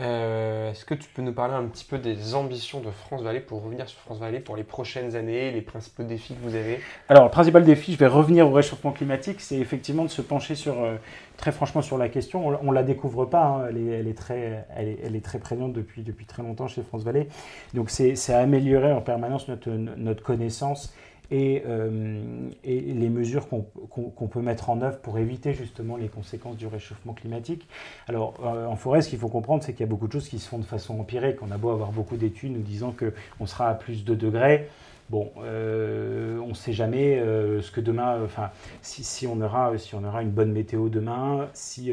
Euh, 0.00 0.72
est-ce 0.72 0.84
que 0.84 0.94
tu 0.94 1.08
peux 1.08 1.22
nous 1.22 1.32
parler 1.32 1.54
un 1.54 1.66
petit 1.66 1.84
peu 1.84 1.98
des 1.98 2.34
ambitions 2.34 2.80
de 2.80 2.90
France 2.90 3.22
Vallée 3.22 3.38
pour 3.38 3.62
revenir 3.62 3.88
sur 3.88 4.00
France 4.00 4.18
Vallée 4.18 4.40
pour 4.40 4.56
les 4.56 4.64
prochaines 4.64 5.14
années, 5.14 5.52
les 5.52 5.60
principaux 5.60 6.02
défis 6.02 6.34
que 6.34 6.42
vous 6.42 6.56
avez? 6.56 6.80
Alors, 7.08 7.24
le 7.24 7.30
principal 7.30 7.62
défi, 7.62 7.92
je 7.92 7.98
vais 7.98 8.08
revenir 8.08 8.48
au 8.48 8.52
réchauffement 8.52 8.90
climatique, 8.90 9.40
c'est 9.40 9.56
effectivement 9.56 10.02
de 10.02 10.08
se 10.08 10.20
pencher 10.20 10.56
sur, 10.56 10.82
euh, 10.82 10.96
très 11.36 11.52
franchement 11.52 11.80
sur 11.80 11.96
la 11.96 12.08
question. 12.08 12.44
On 12.60 12.70
ne 12.70 12.74
la 12.74 12.82
découvre 12.82 13.24
pas, 13.24 13.44
hein. 13.44 13.66
elle, 13.68 14.08
est, 14.08 14.18
très, 14.18 14.66
elle, 14.76 15.14
est, 15.14 15.24
très 15.24 15.38
prégnante 15.38 15.72
depuis, 15.72 16.02
depuis 16.02 16.26
très 16.26 16.42
longtemps 16.42 16.66
chez 16.66 16.82
France 16.82 17.04
Vallée. 17.04 17.28
Donc, 17.72 17.88
c'est 17.90 18.34
améliorer 18.34 18.90
en 18.90 19.00
permanence 19.00 19.46
notre, 19.46 19.70
notre 19.70 20.24
connaissance 20.24 20.92
euh, 21.32 22.50
et, 22.64 22.80
les 22.80 23.08
mesures 23.08 23.48
qu'on 23.48 24.28
peut 24.28 24.40
mettre 24.40 24.70
en 24.70 24.82
œuvre 24.82 24.98
pour 24.98 25.18
éviter 25.18 25.54
justement 25.54 25.96
les 25.96 26.08
conséquences 26.08 26.56
du 26.56 26.66
réchauffement 26.66 27.14
climatique. 27.14 27.66
Alors 28.08 28.34
euh, 28.44 28.66
en 28.66 28.76
forêt, 28.76 29.02
ce 29.02 29.08
qu'il 29.08 29.18
faut 29.18 29.28
comprendre, 29.28 29.62
c'est 29.62 29.72
qu'il 29.72 29.80
y 29.80 29.88
a 29.88 29.90
beaucoup 29.90 30.06
de 30.06 30.12
choses 30.12 30.28
qui 30.28 30.38
se 30.38 30.48
font 30.48 30.58
de 30.58 30.64
façon 30.64 31.00
empirique. 31.00 31.36
On 31.42 31.50
a 31.50 31.56
beau 31.56 31.70
avoir 31.70 31.92
beaucoup 31.92 32.16
d'études 32.16 32.52
nous 32.52 32.62
disant 32.62 32.94
qu'on 33.38 33.46
sera 33.46 33.68
à 33.68 33.74
plus 33.74 34.04
de 34.04 34.14
degrés. 34.14 34.68
Bon, 35.10 35.30
euh, 35.38 36.38
on 36.38 36.48
ne 36.48 36.54
sait 36.54 36.72
jamais 36.72 37.20
ce 37.20 37.70
que 37.70 37.80
demain, 37.80 38.22
enfin, 38.24 38.50
si, 38.82 39.26
on 39.26 39.40
aura, 39.40 39.76
si 39.76 39.94
on 39.94 40.02
aura 40.04 40.22
une 40.22 40.30
bonne 40.30 40.52
météo 40.52 40.88
demain, 40.88 41.48
si 41.52 41.92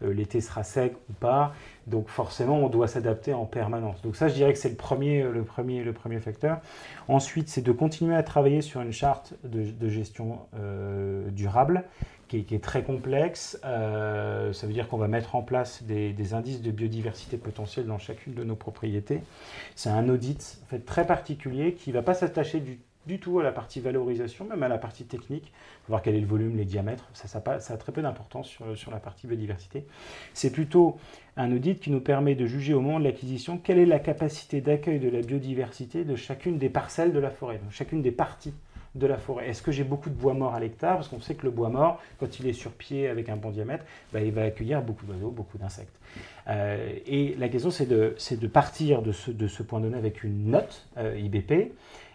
l'été 0.00 0.40
sera 0.40 0.62
sec 0.62 0.94
ou 1.10 1.12
pas. 1.14 1.52
Donc 1.86 2.08
forcément, 2.08 2.58
on 2.58 2.68
doit 2.68 2.88
s'adapter 2.88 3.34
en 3.34 3.44
permanence. 3.44 4.00
Donc 4.02 4.16
ça, 4.16 4.28
je 4.28 4.34
dirais 4.34 4.52
que 4.52 4.58
c'est 4.58 4.70
le 4.70 4.74
premier, 4.74 5.22
le, 5.22 5.42
premier, 5.42 5.82
le 5.82 5.92
premier 5.92 6.18
facteur. 6.20 6.60
Ensuite, 7.08 7.48
c'est 7.48 7.62
de 7.62 7.72
continuer 7.72 8.14
à 8.14 8.22
travailler 8.22 8.62
sur 8.62 8.80
une 8.80 8.92
charte 8.92 9.34
de, 9.44 9.88
gestion 9.88 10.38
euh, 10.58 11.28
durable 11.30 11.84
qui 12.28 12.46
est, 12.50 12.62
très 12.62 12.82
complexe. 12.82 13.58
Euh, 13.64 14.52
ça 14.52 14.66
veut 14.66 14.72
dire 14.72 14.88
qu'on 14.88 14.96
va 14.96 15.08
mettre 15.08 15.36
en 15.36 15.42
place 15.42 15.82
des, 15.82 16.34
indices 16.34 16.62
de 16.62 16.70
biodiversité 16.70 17.36
potentielle 17.36 17.86
dans 17.86 17.98
chacune 17.98 18.34
de 18.34 18.44
nos 18.44 18.56
propriétés. 18.56 19.20
C'est 19.74 19.90
un 19.90 20.08
audit 20.08 20.58
très 20.86 21.06
particulier 21.06 21.74
qui 21.74 21.90
ne 21.90 21.94
va 21.94 22.02
pas 22.02 22.14
s'attacher 22.14 22.60
du 23.06 23.18
tout 23.18 23.38
à 23.38 23.42
la 23.42 23.52
partie 23.52 23.80
valorisation, 23.80 24.46
même 24.46 24.62
à 24.62 24.68
la 24.68 24.78
partie 24.78 25.04
technique, 25.04 25.52
voir 25.88 26.00
quel 26.00 26.14
est 26.14 26.20
le 26.20 26.26
volume, 26.26 26.56
les 26.56 26.64
diamètres, 26.64 27.08
ça, 27.12 27.28
ça, 27.28 27.74
a 27.74 27.76
très 27.76 27.92
peu 27.92 28.00
d'importance 28.00 28.48
sur, 28.48 28.76
sur, 28.76 28.90
la 28.90 28.98
partie 28.98 29.26
biodiversité. 29.26 29.84
C'est 30.32 30.50
plutôt 30.50 30.96
un 31.36 31.52
audit 31.52 31.78
qui 31.78 31.90
nous 31.90 32.00
permet 32.00 32.34
de 32.34 32.46
juger 32.46 32.72
au 32.72 32.80
moment 32.80 32.98
de 32.98 33.04
l'acquisition 33.04 33.58
quelle 33.58 33.78
est 33.78 33.86
la 33.86 33.98
capacité 33.98 34.62
d'accueil 34.62 35.00
de 35.00 35.10
la 35.10 35.20
biodiversité 35.20 36.04
de 36.04 36.16
chacune 36.16 36.58
des 36.58 36.70
parcelles 36.70 37.12
de 37.12 37.18
la 37.18 37.30
forêt, 37.30 37.58
donc 37.58 37.72
chacune 37.72 38.00
des 38.00 38.12
parties 38.12 38.54
de 38.94 39.06
la 39.06 39.16
forêt. 39.16 39.48
Est-ce 39.48 39.62
que 39.62 39.72
j'ai 39.72 39.84
beaucoup 39.84 40.08
de 40.08 40.14
bois 40.14 40.34
mort 40.34 40.54
à 40.54 40.60
l'hectare? 40.60 40.96
Parce 40.96 41.08
qu'on 41.08 41.20
sait 41.20 41.34
que 41.34 41.44
le 41.44 41.50
bois 41.50 41.68
mort, 41.68 42.00
quand 42.18 42.38
il 42.38 42.46
est 42.46 42.52
sur 42.52 42.72
pied 42.72 43.08
avec 43.08 43.28
un 43.28 43.36
bon 43.36 43.50
diamètre, 43.50 43.84
bah, 44.12 44.20
il 44.20 44.32
va 44.32 44.42
accueillir 44.42 44.82
beaucoup 44.82 45.06
d'oiseaux, 45.06 45.30
beaucoup 45.30 45.58
d'insectes. 45.58 45.96
Euh, 46.48 46.92
et 47.06 47.34
la 47.38 47.48
question, 47.48 47.70
c'est 47.70 47.86
de, 47.86 48.46
partir 48.46 49.02
de 49.02 49.12
ce, 49.12 49.30
de 49.30 49.48
point 49.62 49.80
donné 49.80 49.96
avec 49.96 50.22
une 50.22 50.50
note 50.50 50.86
euh, 50.96 51.18
IBP 51.18 51.72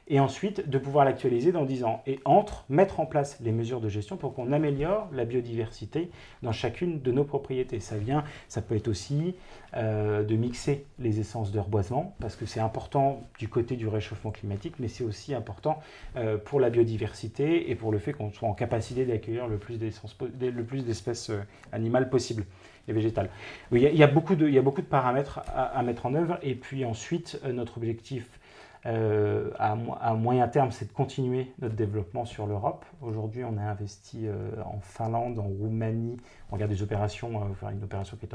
et 0.10 0.20
ensuite 0.20 0.68
de 0.68 0.78
pouvoir 0.80 1.06
l'actualiser 1.06 1.52
dans 1.52 1.66
10 1.66 1.84
ans. 1.84 2.02
Et 2.08 2.20
entre, 2.26 2.66
mettre 2.68 3.00
en 3.00 3.06
place 3.06 3.40
les 3.42 3.52
mesures 3.52 3.80
de 3.80 3.90
gestion 3.90 4.18
pour 4.18 4.34
qu'on 4.34 4.52
améliore 4.52 5.08
la 5.14 5.24
biodiversité 5.24 6.10
dans 6.42 6.52
chacune 6.52 7.00
de 7.02 7.12
nos 7.12 7.24
propriétés. 7.24 7.80
Ça 7.80 7.98
vient, 7.98 8.24
ça 8.48 8.62
peut 8.62 8.76
être 8.76 8.88
aussi 8.88 9.36
euh, 9.76 10.24
de 10.24 10.36
mixer 10.36 10.86
les 10.98 11.20
essences 11.20 11.52
de 11.52 11.60
reboisement, 11.60 12.16
parce 12.20 12.36
que 12.36 12.48
c'est 12.48 12.60
important 12.60 13.22
du 13.38 13.48
côté 13.48 13.76
du 13.76 13.88
réchauffement 13.88 14.32
climatique, 14.32 14.76
mais 14.80 14.88
c'est 14.88 15.04
aussi 15.04 15.36
important 15.36 15.80
euh, 16.16 16.38
pour 16.38 16.60
la 16.60 16.72
biodiversité 16.72 17.70
et 17.70 17.76
pour 17.76 17.92
le 17.92 18.00
fait 18.00 18.14
qu'on 18.14 18.32
soit 18.32 18.50
en 18.50 18.54
capacité 18.54 19.06
d'accueillir 19.06 19.48
le 19.48 19.58
plus 19.60 19.78
d'espèces 19.78 21.30
euh, 21.30 21.42
animales 21.72 22.10
possibles 22.10 22.46
et 22.88 22.94
végétales. 22.94 23.30
Il 23.72 23.80
y, 23.80 24.04
a, 24.04 24.08
beaucoup 24.08 24.36
de, 24.36 24.82
paramètres 24.82 25.42
à 25.54 25.84
mettre 25.84 26.08
en 26.08 26.16
œuvre, 26.16 26.40
et 26.42 26.56
puis 26.56 26.86
ensuite, 26.86 27.40
notre 27.46 27.78
objectif 27.78 28.39
euh, 28.86 29.52
à, 29.60 29.76
moyen 30.14 30.48
terme, 30.48 30.72
c'est 30.72 30.88
de 30.88 30.94
continuer 30.94 31.52
notre 31.62 31.76
développement 31.76 32.26
sur 32.26 32.48
l'Europe. 32.48 32.86
Aujourd'hui, 33.02 33.44
on 33.44 33.58
a 33.58 33.62
investi 33.62 34.26
euh, 34.26 34.52
en 34.66 34.80
Finlande, 34.80 35.38
en 35.40 35.44
Roumanie. 35.44 36.18
On 36.50 36.56
regarde 36.56 36.72
des 36.72 36.82
opérations, 36.82 37.42
euh, 37.64 37.72
une 37.72 37.84
opération 37.84 38.18
qui 38.18 38.26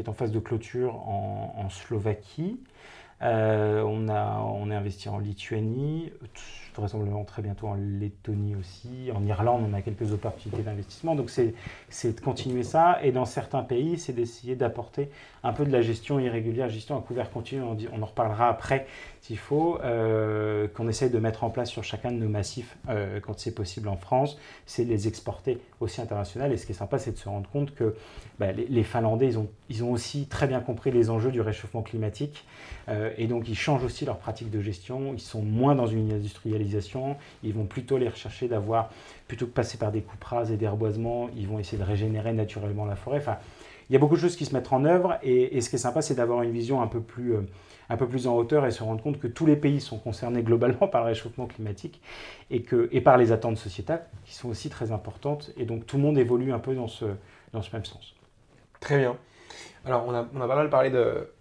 est 0.00 0.08
en, 0.08 0.12
phase 0.12 0.32
de 0.32 0.38
clôture 0.38 0.96
en, 1.06 1.68
Slovaquie. 1.68 2.60
on, 3.20 4.08
a, 4.08 4.38
on 4.38 4.70
est 4.70 4.74
investi 4.74 5.08
en 5.08 5.18
Lituanie, 5.18 6.12
vraisemblablement 6.74 7.24
très 7.24 7.42
bientôt 7.42 7.68
en 7.68 7.74
Lettonie 7.74 8.56
aussi. 8.56 9.10
En 9.14 9.24
Irlande, 9.26 9.64
on 9.68 9.74
a 9.74 9.82
quelques 9.82 10.12
opportunités 10.12 10.62
d'investissement. 10.62 11.14
Donc, 11.14 11.30
c'est 11.30 12.14
de 12.14 12.20
continuer 12.20 12.62
ça. 12.62 12.98
Et 13.02 13.12
dans 13.12 13.26
certains 13.26 13.62
pays, 13.62 13.98
c'est 13.98 14.14
d'essayer 14.14 14.56
d'apporter 14.56 15.10
un 15.42 15.52
peu 15.52 15.64
de 15.66 15.70
la 15.70 15.82
gestion 15.82 16.18
irrégulière, 16.18 16.70
gestion 16.70 16.98
à 16.98 17.02
couvert 17.02 17.30
continu. 17.30 17.62
On, 17.62 17.76
on 17.92 18.02
en 18.02 18.06
reparlera 18.06 18.48
après 18.48 18.86
faut, 19.38 19.78
euh, 19.82 20.68
qu'on 20.68 20.86
essaye 20.86 21.08
de 21.08 21.18
mettre 21.18 21.44
en 21.44 21.50
place 21.50 21.70
sur 21.70 21.82
chacun 21.82 22.12
de 22.12 22.18
nos 22.18 22.28
massifs 22.28 22.76
euh, 22.90 23.20
quand 23.20 23.38
c'est 23.38 23.54
possible 23.54 23.88
en 23.88 23.96
France, 23.96 24.36
c'est 24.66 24.84
de 24.84 24.90
les 24.90 25.08
exporter 25.08 25.58
aussi 25.80 26.02
international. 26.02 26.52
Et 26.52 26.58
ce 26.58 26.66
qui 26.66 26.72
est 26.72 26.74
sympa, 26.74 26.98
c'est 26.98 27.12
de 27.12 27.16
se 27.16 27.28
rendre 27.28 27.48
compte 27.48 27.74
que 27.74 27.96
bah, 28.38 28.52
les, 28.52 28.82
Finlandais, 28.82 29.26
ils 29.28 29.38
ont, 29.38 29.48
ils 29.70 29.82
ont 29.82 29.92
aussi 29.92 30.26
très 30.26 30.46
bien 30.46 30.60
compris 30.60 30.90
les 30.90 31.08
enjeux 31.08 31.32
du 31.32 31.40
réchauffement 31.40 31.80
climatique. 31.80 32.44
Euh, 32.90 33.12
et 33.16 33.26
donc, 33.26 33.48
ils 33.48 33.56
changent 33.56 33.84
aussi 33.84 34.04
leurs 34.04 34.18
pratiques 34.18 34.50
de 34.50 34.60
gestion. 34.60 35.14
Ils 35.14 35.20
sont 35.20 35.40
moins 35.40 35.74
dans 35.74 35.86
une 35.86 36.12
industrialisation. 36.12 37.16
Ils 37.42 37.54
vont 37.54 37.64
plutôt 37.64 37.96
les 37.96 38.10
rechercher 38.10 38.46
d'avoir, 38.46 38.90
plutôt 39.26 39.46
que 39.46 39.52
passer 39.52 39.78
par 39.78 39.90
des 39.90 40.02
coupes 40.02 40.22
et 40.50 40.56
des 40.58 40.68
reboisements, 40.68 41.30
ils 41.34 41.48
vont 41.48 41.58
essayer 41.58 41.78
de 41.78 41.84
régénérer 41.84 42.34
naturellement 42.34 42.84
la 42.84 42.96
forêt. 42.96 43.18
Enfin, 43.18 43.38
il 43.88 43.94
y 43.94 43.96
a 43.96 43.98
beaucoup 43.98 44.16
de 44.16 44.20
choses 44.20 44.36
qui 44.36 44.44
se 44.44 44.52
mettent 44.52 44.72
en 44.72 44.84
œuvre. 44.84 45.16
Et, 45.22 45.56
et 45.56 45.62
ce 45.62 45.70
qui 45.70 45.76
est 45.76 45.78
sympa, 45.78 46.02
c'est 46.02 46.14
d'avoir 46.14 46.42
une 46.42 46.52
vision 46.52 46.82
un 46.82 46.88
peu 46.88 47.00
plus 47.00 47.36
un 47.88 47.96
peu 47.96 48.06
plus 48.08 48.26
en 48.26 48.34
hauteur 48.34 48.66
et 48.66 48.70
se 48.70 48.82
rendre 48.82 49.02
compte 49.02 49.18
que 49.18 49.26
tous 49.26 49.46
les 49.46 49.56
pays 49.56 49.80
sont 49.80 49.98
concernés 49.98 50.42
globalement 50.44 50.88
par 50.88 51.02
le 51.02 51.08
réchauffement 51.08 51.46
climatique 51.46 52.00
et, 52.50 52.62
que, 52.62 52.88
et 52.92 53.00
par 53.00 53.16
les 53.16 53.32
attentes 53.32 53.58
sociétales 53.58 54.06
qui 54.24 54.34
sont 54.34 54.48
aussi 54.48 54.70
très 54.70 54.92
importantes. 54.92 55.52
Et 55.56 55.64
donc 55.64 55.86
tout 55.86 55.96
le 55.96 56.02
monde 56.02 56.18
évolue 56.18 56.52
un 56.52 56.58
peu 56.58 56.74
dans 56.74 56.88
ce, 56.88 57.06
dans 57.52 57.62
ce 57.62 57.74
même 57.74 57.84
sens. 57.84 58.14
Très 58.80 58.98
bien. 58.98 59.16
Alors 59.84 60.04
on 60.06 60.14
a, 60.14 60.26
on 60.34 60.40
a 60.40 60.48
pas 60.48 60.56
mal 60.56 60.70
parlé 60.70 60.90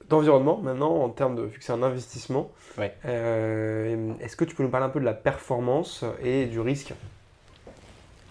d'environnement 0.10 0.58
maintenant 0.58 0.96
en 1.04 1.10
termes 1.10 1.36
de, 1.36 1.44
vu 1.44 1.60
que 1.60 1.64
c'est 1.64 1.74
un 1.74 1.84
investissement. 1.84 2.52
Ouais. 2.78 2.94
Euh, 3.06 4.14
est-ce 4.20 4.36
que 4.36 4.46
tu 4.46 4.56
peux 4.56 4.64
nous 4.64 4.70
parler 4.70 4.86
un 4.86 4.90
peu 4.90 5.00
de 5.00 5.06
la 5.06 5.14
performance 5.14 6.04
et 6.22 6.46
du 6.46 6.60
risque? 6.60 6.94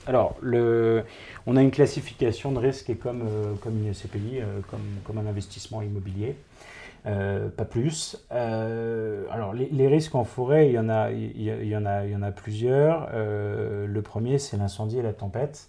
Alors, 0.07 0.37
le, 0.41 1.05
on 1.47 1.57
a 1.57 1.63
une 1.63 1.71
classification 1.71 2.51
de 2.51 2.59
risque 2.59 2.91
est 2.91 2.97
comme, 2.97 3.23
euh, 3.23 3.55
comme 3.63 3.79
une 3.79 3.95
SCPI, 3.95 4.41
euh, 4.41 4.61
comme, 4.69 4.81
comme 5.05 5.19
un 5.19 5.27
investissement 5.29 5.81
immobilier. 5.81 6.35
Euh, 7.05 7.49
pas 7.49 7.65
plus. 7.65 8.17
Euh, 8.31 9.25
alors 9.33 9.53
les, 9.55 9.89
risques 9.89 10.15
en 10.15 10.25
forêt, 10.25 10.69
il 10.69 10.73
y 10.73 10.79
en 10.79 10.89
a, 10.89 11.11
il 11.11 11.43
y, 11.43 11.77
en 11.77 11.85
a, 11.85 12.05
il 12.07 12.13
y 12.13 12.17
en 12.17 12.23
a 12.23 12.31
plusieurs. 12.31 13.09
Euh, 13.13 13.87
le 13.87 14.03
premier, 14.03 14.39
c'est 14.39 14.57
l'incendie 14.57 14.99
et 14.99 15.03
la 15.03 15.13
tempête. 15.13 15.69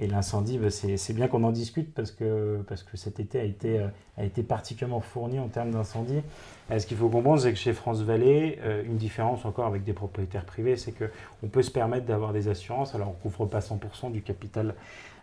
Et 0.00 0.08
l'incendie, 0.08 0.58
bah, 0.58 0.70
c'est 0.70 1.12
bien 1.12 1.28
qu'on 1.28 1.44
en 1.44 1.52
discute 1.52 1.94
parce 1.94 2.10
que, 2.10 2.60
parce 2.66 2.82
que 2.82 2.96
cet 2.96 3.20
été 3.20 3.38
a 3.38 3.44
été, 3.44 3.86
a 4.18 4.24
été 4.24 4.42
particulièrement 4.42 4.98
fourni 4.98 5.38
en 5.38 5.46
termes 5.46 5.70
d'incendie. 5.70 6.20
Ce 6.76 6.84
qu'il 6.84 6.96
faut 6.96 7.08
comprendre, 7.08 7.40
c'est 7.40 7.52
que 7.52 7.58
chez 7.58 7.72
France 7.72 8.02
Vallée, 8.02 8.58
une 8.86 8.96
différence 8.96 9.44
encore 9.44 9.66
avec 9.66 9.84
des 9.84 9.92
propriétaires 9.92 10.46
privés, 10.46 10.74
c'est 10.74 10.90
qu'on 10.90 11.46
peut 11.46 11.62
se 11.62 11.70
permettre 11.70 12.06
d'avoir 12.06 12.32
des 12.32 12.48
assurances. 12.48 12.96
Alors 12.96 13.10
on 13.10 13.12
ne 13.12 13.30
couvre 13.30 13.46
pas 13.46 13.60
100% 13.60 14.10
du 14.10 14.22
capital, 14.22 14.74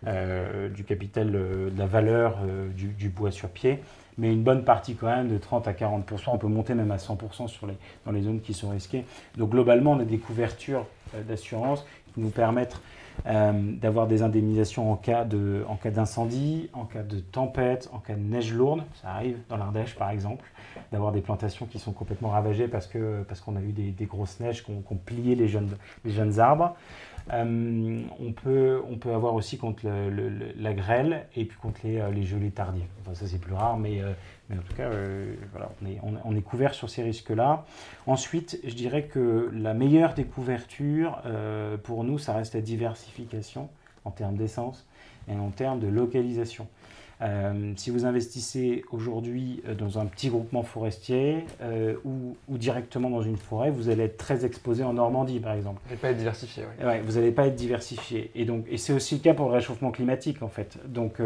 du 0.05 0.85
capital 0.85 1.33
de 1.33 1.73
la 1.77 1.85
valeur 1.85 2.37
du, 2.73 2.87
du, 2.87 3.09
bois 3.09 3.31
sur 3.31 3.49
pied, 3.49 3.81
mais 4.17 4.31
une 4.31 4.43
bonne 4.43 4.63
partie 4.63 4.95
quand 4.95 5.07
même 5.07 5.29
de 5.29 5.37
30 5.37 5.67
à 5.67 5.73
40%, 5.73 6.03
on 6.27 6.37
peut 6.37 6.47
monter 6.47 6.73
même 6.73 6.91
à 6.91 6.97
100% 6.97 7.47
sur 7.47 7.67
les, 7.67 7.75
dans 8.05 8.11
les 8.11 8.21
zones 8.21 8.41
qui 8.41 8.53
sont 8.53 8.69
risquées. 8.69 9.05
Donc 9.37 9.49
globalement, 9.49 9.91
on 9.91 9.99
a 9.99 10.05
des 10.05 10.17
couvertures 10.17 10.85
euh, 11.15 11.23
d'assurance 11.23 11.85
qui 12.13 12.19
nous 12.19 12.29
permettent 12.29 12.79
euh, 13.27 13.51
d'avoir 13.53 14.07
des 14.07 14.23
indemnisations 14.23 14.91
en 14.91 14.95
cas, 14.95 15.25
de, 15.25 15.63
en 15.67 15.77
d'incendie, 15.89 16.69
en 16.73 16.85
cas 16.85 17.03
de 17.03 17.19
tempête, 17.19 17.89
en 17.93 17.99
cas 17.99 18.15
de 18.15 18.19
neige 18.19 18.53
lourde, 18.53 18.83
ça 19.01 19.09
arrive 19.09 19.37
dans 19.49 19.57
l'Ardèche 19.57 19.95
par 19.95 20.09
exemple, 20.09 20.45
d'avoir 20.91 21.11
des 21.11 21.21
plantations 21.21 21.65
qui 21.65 21.77
sont 21.77 21.91
complètement 21.91 22.29
ravagées 22.29 22.67
parce 22.67 22.87
qu'on 22.87 23.23
parce 23.27 23.41
qu'on 23.41 23.55
a 23.55 23.61
eu 23.61 23.73
des, 23.73 24.05
grosses 24.05 24.39
neiges 24.39 24.63
qui 24.63 24.71
ont 24.71 24.95
plié 24.95 25.35
les 25.35 25.47
jeunes, 25.47 25.69
les 26.03 26.11
jeunes 26.11 26.39
arbres. 26.39 26.75
Euh, 27.33 28.01
on, 28.19 28.31
peut, 28.31 29.13
avoir 29.13 29.35
aussi 29.35 29.57
contre 29.57 29.83
la 30.57 30.73
grêle 30.73 31.25
et 31.35 31.45
puis 31.45 31.57
contre 31.57 31.81
les, 31.83 31.99
euh, 31.99 32.11
les 32.11 32.23
gelées 32.23 32.51
tardives. 32.51 32.87
Enfin, 33.01 33.13
ça, 33.13 33.27
c'est 33.27 33.39
plus 33.39 33.53
rare, 33.53 33.77
mais, 33.77 34.01
euh, 34.01 34.13
en 34.51 34.57
tout 34.57 34.75
cas, 34.75 34.89
on, 35.81 35.85
est, 35.87 35.99
on, 36.25 36.35
est, 36.35 36.41
couvert 36.41 36.73
sur 36.73 36.89
ces 36.89 37.03
risques-là. 37.03 37.65
Ensuite, 38.05 38.59
je 38.65 38.73
dirais 38.73 39.03
que 39.03 39.49
la 39.53 39.73
meilleure 39.73 40.13
des 40.13 40.25
couvertures, 40.25 41.21
pour 41.83 42.03
nous, 42.03 42.17
ça 42.17 42.33
reste 42.33 42.55
la 42.55 42.61
diversification 42.61 43.69
en 44.03 44.11
termes 44.11 44.35
d'essence 44.35 44.85
et 45.29 45.35
en 45.35 45.51
termes 45.51 45.79
de 45.79 45.87
localisation. 45.87 46.67
Euh, 47.21 47.73
si 47.75 47.91
vous 47.91 48.05
investissez 48.05 48.83
aujourd'hui 48.91 49.61
euh, 49.67 49.75
dans 49.75 49.99
un 49.99 50.05
petit 50.05 50.29
groupement 50.29 50.63
forestier 50.63 51.45
euh, 51.61 51.95
ou, 52.03 52.35
directement 52.57 53.09
dans 53.09 53.21
une 53.21 53.37
forêt, 53.37 53.69
vous 53.69 53.89
allez 53.89 54.03
être 54.03 54.17
très 54.17 54.43
exposé 54.45 54.83
en 54.83 54.93
Normandie, 54.93 55.39
par 55.39 55.53
exemple. 55.53 55.81
Vous 55.83 55.89
n'allez 55.89 56.01
pas 56.01 56.09
être 56.09 56.17
diversifié. 56.17 56.63
Oui. 56.79 56.85
Ouais, 56.85 57.01
vous 57.01 57.13
n'allez 57.13 57.31
pas 57.31 57.47
être 57.47 57.55
diversifié. 57.55 58.31
Et, 58.33 58.45
donc, 58.45 58.65
et 58.69 58.77
c'est 58.77 58.93
aussi 58.93 59.15
le 59.15 59.21
cas 59.21 59.33
pour 59.33 59.47
le 59.47 59.53
réchauffement 59.53 59.91
climatique, 59.91 60.41
en 60.41 60.49
fait. 60.49 60.77
Donc, 60.85 61.21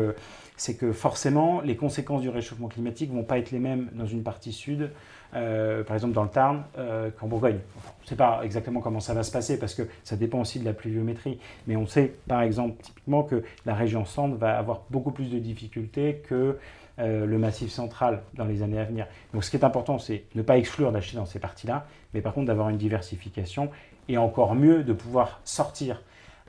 c'est 0.57 0.75
que 0.75 0.91
forcément, 0.91 1.61
les 1.61 1.75
conséquences 1.75 2.21
du 2.21 2.29
réchauffement 2.29 2.67
climatique 2.67 3.11
ne 3.11 3.17
vont 3.17 3.23
pas 3.23 3.37
être 3.37 3.51
les 3.51 3.59
mêmes 3.59 3.89
dans 3.93 4.05
une 4.05 4.23
partie 4.23 4.53
sud, 4.53 4.91
euh, 5.35 5.83
par 5.83 5.95
exemple 5.95 6.13
dans 6.13 6.23
le 6.23 6.29
Tarn, 6.29 6.63
euh, 6.77 7.09
qu'en 7.19 7.27
Bourgogne. 7.27 7.59
on 7.75 8.03
ne 8.03 8.07
sait 8.07 8.15
pas 8.15 8.41
exactement 8.43 8.79
comment 8.79 9.01
ça 9.01 9.13
va 9.13 9.23
se 9.23 9.31
passer 9.31 9.59
parce 9.59 9.75
que 9.75 9.83
ça 10.03 10.15
dépend 10.15 10.39
aussi 10.39 10.59
de 10.59 10.65
la 10.65 10.73
pluviométrie. 10.73 11.39
Mais 11.67 11.75
on 11.75 11.85
sait, 11.85 12.13
par 12.27 12.41
exemple, 12.41 12.81
typiquement 12.81 13.23
que 13.23 13.43
la 13.65 13.73
région 13.73 14.05
centre 14.05 14.35
va 14.37 14.57
avoir 14.57 14.83
beaucoup 14.89 15.11
plus 15.11 15.31
de 15.31 15.39
difficultés 15.39 16.23
que 16.27 16.57
euh, 16.99 17.25
le 17.25 17.37
massif 17.37 17.69
central 17.69 18.21
dans 18.35 18.45
les 18.45 18.61
années 18.61 18.79
à 18.79 18.85
venir. 18.85 19.07
Donc 19.33 19.43
ce 19.43 19.49
qui 19.49 19.57
est 19.57 19.65
important, 19.65 19.99
c'est 19.99 20.23
ne 20.35 20.41
pas 20.41 20.57
exclure 20.57 20.93
d'acheter 20.93 21.17
dans 21.17 21.25
ces 21.25 21.39
parties-là, 21.39 21.85
mais 22.13 22.21
par 22.21 22.33
contre 22.33 22.47
d'avoir 22.47 22.69
une 22.69 22.77
diversification 22.77 23.69
et 24.07 24.17
encore 24.17 24.55
mieux 24.55 24.83
de 24.83 24.93
pouvoir 24.93 25.41
sortir 25.43 26.01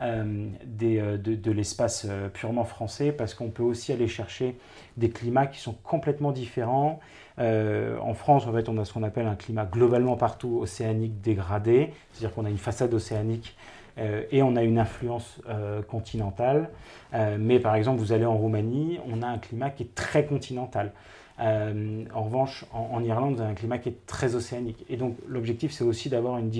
euh, 0.02 0.48
de, 0.64 1.50
l'espace 1.50 2.06
purement 2.34 2.64
français 2.64 3.10
parce 3.10 3.34
qu'on 3.34 3.48
peut 3.48 3.64
aussi 3.64 3.92
aller 3.92 4.06
chercher 4.06 4.56
des 4.96 5.10
climats 5.10 5.46
qui 5.46 5.58
sont 5.58 5.74
complètement 5.82 6.30
différents. 6.30 7.00
En 7.38 8.14
France, 8.14 8.46
en 8.46 8.52
fait, 8.52 8.68
on 8.68 8.78
a 8.78 8.84
ce 8.84 8.92
qu'on 8.92 9.02
appelle 9.02 9.26
un 9.26 9.34
climat 9.34 9.64
globalement 9.64 10.16
partout 10.16 10.58
océanique 10.60 11.20
dégradé, 11.20 11.92
c'est-à-dire 12.12 12.34
qu'on 12.34 12.44
a 12.44 12.50
une 12.50 12.58
façade 12.58 12.94
océanique 12.94 13.56
euh, 13.98 14.24
et 14.30 14.42
on 14.42 14.56
a 14.56 14.62
une 14.62 14.78
influence 14.78 15.40
euh, 15.48 15.82
continentale. 15.82 16.70
Euh, 17.14 17.36
mais 17.40 17.60
par 17.60 17.74
exemple, 17.74 17.98
vous 17.98 18.12
allez 18.12 18.26
en 18.26 18.36
Roumanie, 18.36 18.98
on 19.10 19.22
a 19.22 19.26
un 19.26 19.38
climat 19.38 19.70
qui 19.70 19.84
est 19.84 19.94
très 19.94 20.26
continental. 20.26 20.92
en 21.38 22.22
revanche, 22.22 22.64
en, 22.72 23.02
Irlande, 23.02 23.36
vous 23.36 23.40
avez 23.40 23.50
un 23.50 23.54
climat 23.54 23.78
qui 23.78 23.90
est 23.90 24.06
très 24.06 24.34
océanique. 24.34 24.84
Et 24.88 24.96
donc, 24.96 25.16
l'objectif, 25.26 25.72
c'est 25.72 25.84
aussi 25.84 26.08
d'avoir 26.08 26.38
une, 26.38 26.50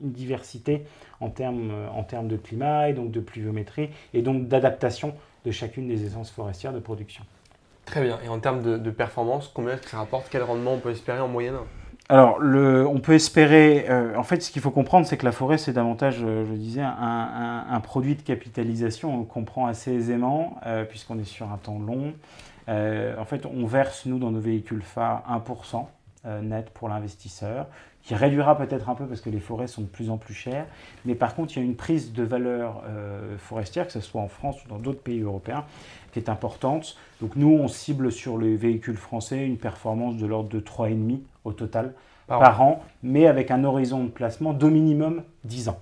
diversité 0.00 0.84
en 1.20 1.30
termes 1.30 2.28
de 2.28 2.36
climat 2.36 2.88
et 2.88 2.92
donc 2.92 3.12
de 3.12 3.20
pluviométrie 3.20 3.90
et 4.14 4.22
donc 4.22 4.48
d'adaptation 4.48 5.14
de 5.44 5.50
chacune 5.52 5.86
des 5.86 6.04
essences 6.04 6.30
forestières 6.30 6.72
de 6.72 6.80
production. 6.80 7.24
Très 7.84 8.02
bien. 8.02 8.18
Et 8.24 8.28
en 8.28 8.38
termes 8.38 8.62
de, 8.62 8.90
performance, 8.90 9.50
combien 9.52 9.74
est-ce 9.74 9.82
que 9.82 9.90
ça 9.90 9.98
rapporte? 9.98 10.28
Quel 10.30 10.42
rendement 10.42 10.74
on 10.74 10.78
peut 10.78 10.90
espérer 10.90 11.20
en 11.20 11.28
moyenne? 11.28 11.56
Alors, 12.08 12.38
on 12.40 12.98
peut 13.00 13.14
espérer. 13.14 13.86
Euh, 13.88 14.16
en 14.16 14.22
fait, 14.22 14.42
ce 14.42 14.50
qu'il 14.50 14.62
faut 14.62 14.70
comprendre, 14.70 15.06
c'est 15.06 15.16
que 15.16 15.24
la 15.24 15.32
forêt, 15.32 15.58
c'est 15.58 15.72
davantage, 15.72 16.18
euh, 16.22 16.44
je 16.46 16.52
disais, 16.52 16.82
un, 16.82 17.80
produit 17.82 18.14
de 18.14 18.22
capitalisation 18.22 19.10
qu'on 19.10 19.24
comprend 19.24 19.66
assez 19.66 19.92
aisément, 19.92 20.58
euh, 20.66 20.84
puisqu'on 20.84 21.18
est 21.18 21.24
sur 21.24 21.50
un 21.50 21.56
temps 21.56 21.78
long. 21.78 22.14
en 22.68 23.24
fait, 23.24 23.46
on 23.46 23.66
verse, 23.66 24.06
nous, 24.06 24.18
dans 24.18 24.30
nos 24.30 24.40
véhicules 24.40 24.82
phares, 24.82 25.22
1% 25.28 25.86
net 26.42 26.70
pour 26.70 26.88
l'investisseur, 26.88 27.66
qui 28.02 28.14
réduira 28.14 28.56
peut-être 28.56 28.88
un 28.88 28.94
peu 28.94 29.06
parce 29.06 29.20
que 29.20 29.30
les 29.30 29.40
forêts 29.40 29.68
sont 29.68 29.82
de 29.82 29.86
plus 29.86 30.10
en 30.10 30.16
plus 30.16 30.34
chères. 30.34 30.66
Mais 31.04 31.14
par 31.14 31.34
contre, 31.34 31.52
il 31.56 31.60
y 31.60 31.62
a 31.62 31.64
une 31.64 31.76
prise 31.76 32.12
de 32.12 32.22
valeur 32.22 32.82
forestière, 33.38 33.86
que 33.86 33.92
ce 33.92 34.00
soit 34.00 34.20
en 34.20 34.28
France 34.28 34.64
ou 34.64 34.68
dans 34.68 34.78
d'autres 34.78 35.02
pays 35.02 35.20
européens, 35.20 35.64
qui 36.12 36.18
est 36.18 36.28
importante. 36.28 36.96
Donc, 37.20 37.36
nous, 37.36 37.52
on 37.52 37.68
cible 37.68 38.10
sur 38.10 38.38
les 38.38 38.56
véhicules 38.56 38.96
français 38.96 39.46
une 39.46 39.56
performance 39.56 40.16
de 40.16 40.26
l'ordre 40.26 40.48
de 40.48 40.60
3,5 40.60 41.20
au 41.44 41.52
total 41.52 41.94
par, 42.26 42.62
an. 42.62 42.82
mais 43.02 43.26
avec 43.26 43.50
un 43.50 43.64
horizon 43.64 44.04
de 44.04 44.10
placement 44.10 44.52
d'au 44.52 44.70
minimum 44.70 45.22
10 45.44 45.68
ans. 45.68 45.78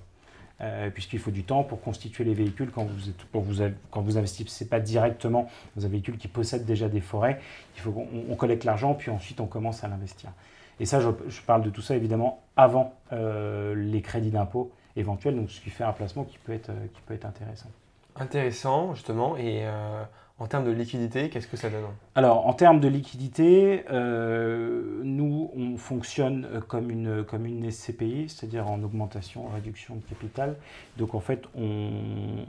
Euh, 0.63 0.91
puisqu'il 0.91 1.19
faut 1.19 1.31
du 1.31 1.43
temps 1.43 1.65
pour 1.65 1.81
constituer 1.81 2.23
les 2.23 2.35
véhicules 2.35 2.71
quand 2.71 2.85
vous, 2.85 3.09
êtes, 3.09 3.17
vous, 3.33 3.65
quand 3.91 4.03
vous 4.03 4.19
investissez 4.19 4.69
pas 4.69 4.79
directement 4.79 5.49
dans 5.75 5.87
un 5.87 5.89
véhicule 5.89 6.19
qui 6.19 6.29
possède 6.29 6.67
déjà 6.67 6.91
des 6.91 7.01
forêts. 7.01 7.41
Il 7.77 7.81
faut 7.81 7.93
qu'on 7.93 8.35
collecte 8.37 8.65
l'argent, 8.65 8.93
puis 8.93 9.11
ensuite 9.11 9.41
on 9.41 9.47
commence 9.47 9.85
à 9.85 9.89
l'investir. 9.89 10.31
Et 10.81 10.87
ça, 10.87 10.99
je, 11.01 11.41
parle 11.47 11.63
de 11.63 11.71
tout 11.71 11.83
ça 11.83 11.95
évidemment 11.95 12.43
avant 12.57 12.95
euh, 13.13 13.75
les 13.75 14.01
crédits 14.01 14.31
d'impôt 14.31 14.73
éventuels, 14.97 15.37
donc 15.37 15.51
ce 15.51 15.61
qui 15.61 15.71
fait 15.71 15.85
un 15.85 15.93
placement 15.93 16.25
qui 16.25 16.39
peut 16.39 16.53
être, 16.53 16.73
qui 16.95 17.01
peut 17.03 17.15
être 17.15 17.27
intéressant. 17.27 17.69
Intéressant, 18.17 18.95
justement. 18.95 19.37
Et 19.37 19.61
euh, 19.63 20.03
en 20.41 20.47
termes 20.47 20.65
de 20.65 20.71
liquidité, 20.71 21.29
qu'est-ce 21.29 21.47
que 21.47 21.59
ça 21.59 21.69
donne 21.69 21.85
Alors, 22.15 22.47
en 22.47 22.55
termes 22.55 22.81
de 22.81 22.89
liquidité, 22.89 23.85
euh, 23.91 25.03
nous, 25.05 25.51
on 25.55 25.77
fonctionne 25.77 26.47
euh, 26.51 26.61
comme 26.63 26.91
une, 26.91 27.25
comme 27.25 27.45
une 27.45 27.71
SCPI, 27.71 28.31
c'est-à-dire 28.31 28.67
en 28.71 28.83
augmentation, 28.83 29.47
réduction 29.49 29.97
de 29.97 30.01
capital. 30.01 30.57
Donc, 30.97 31.15
en 31.15 31.21
fait, 31.21 31.43
on, 31.55 31.91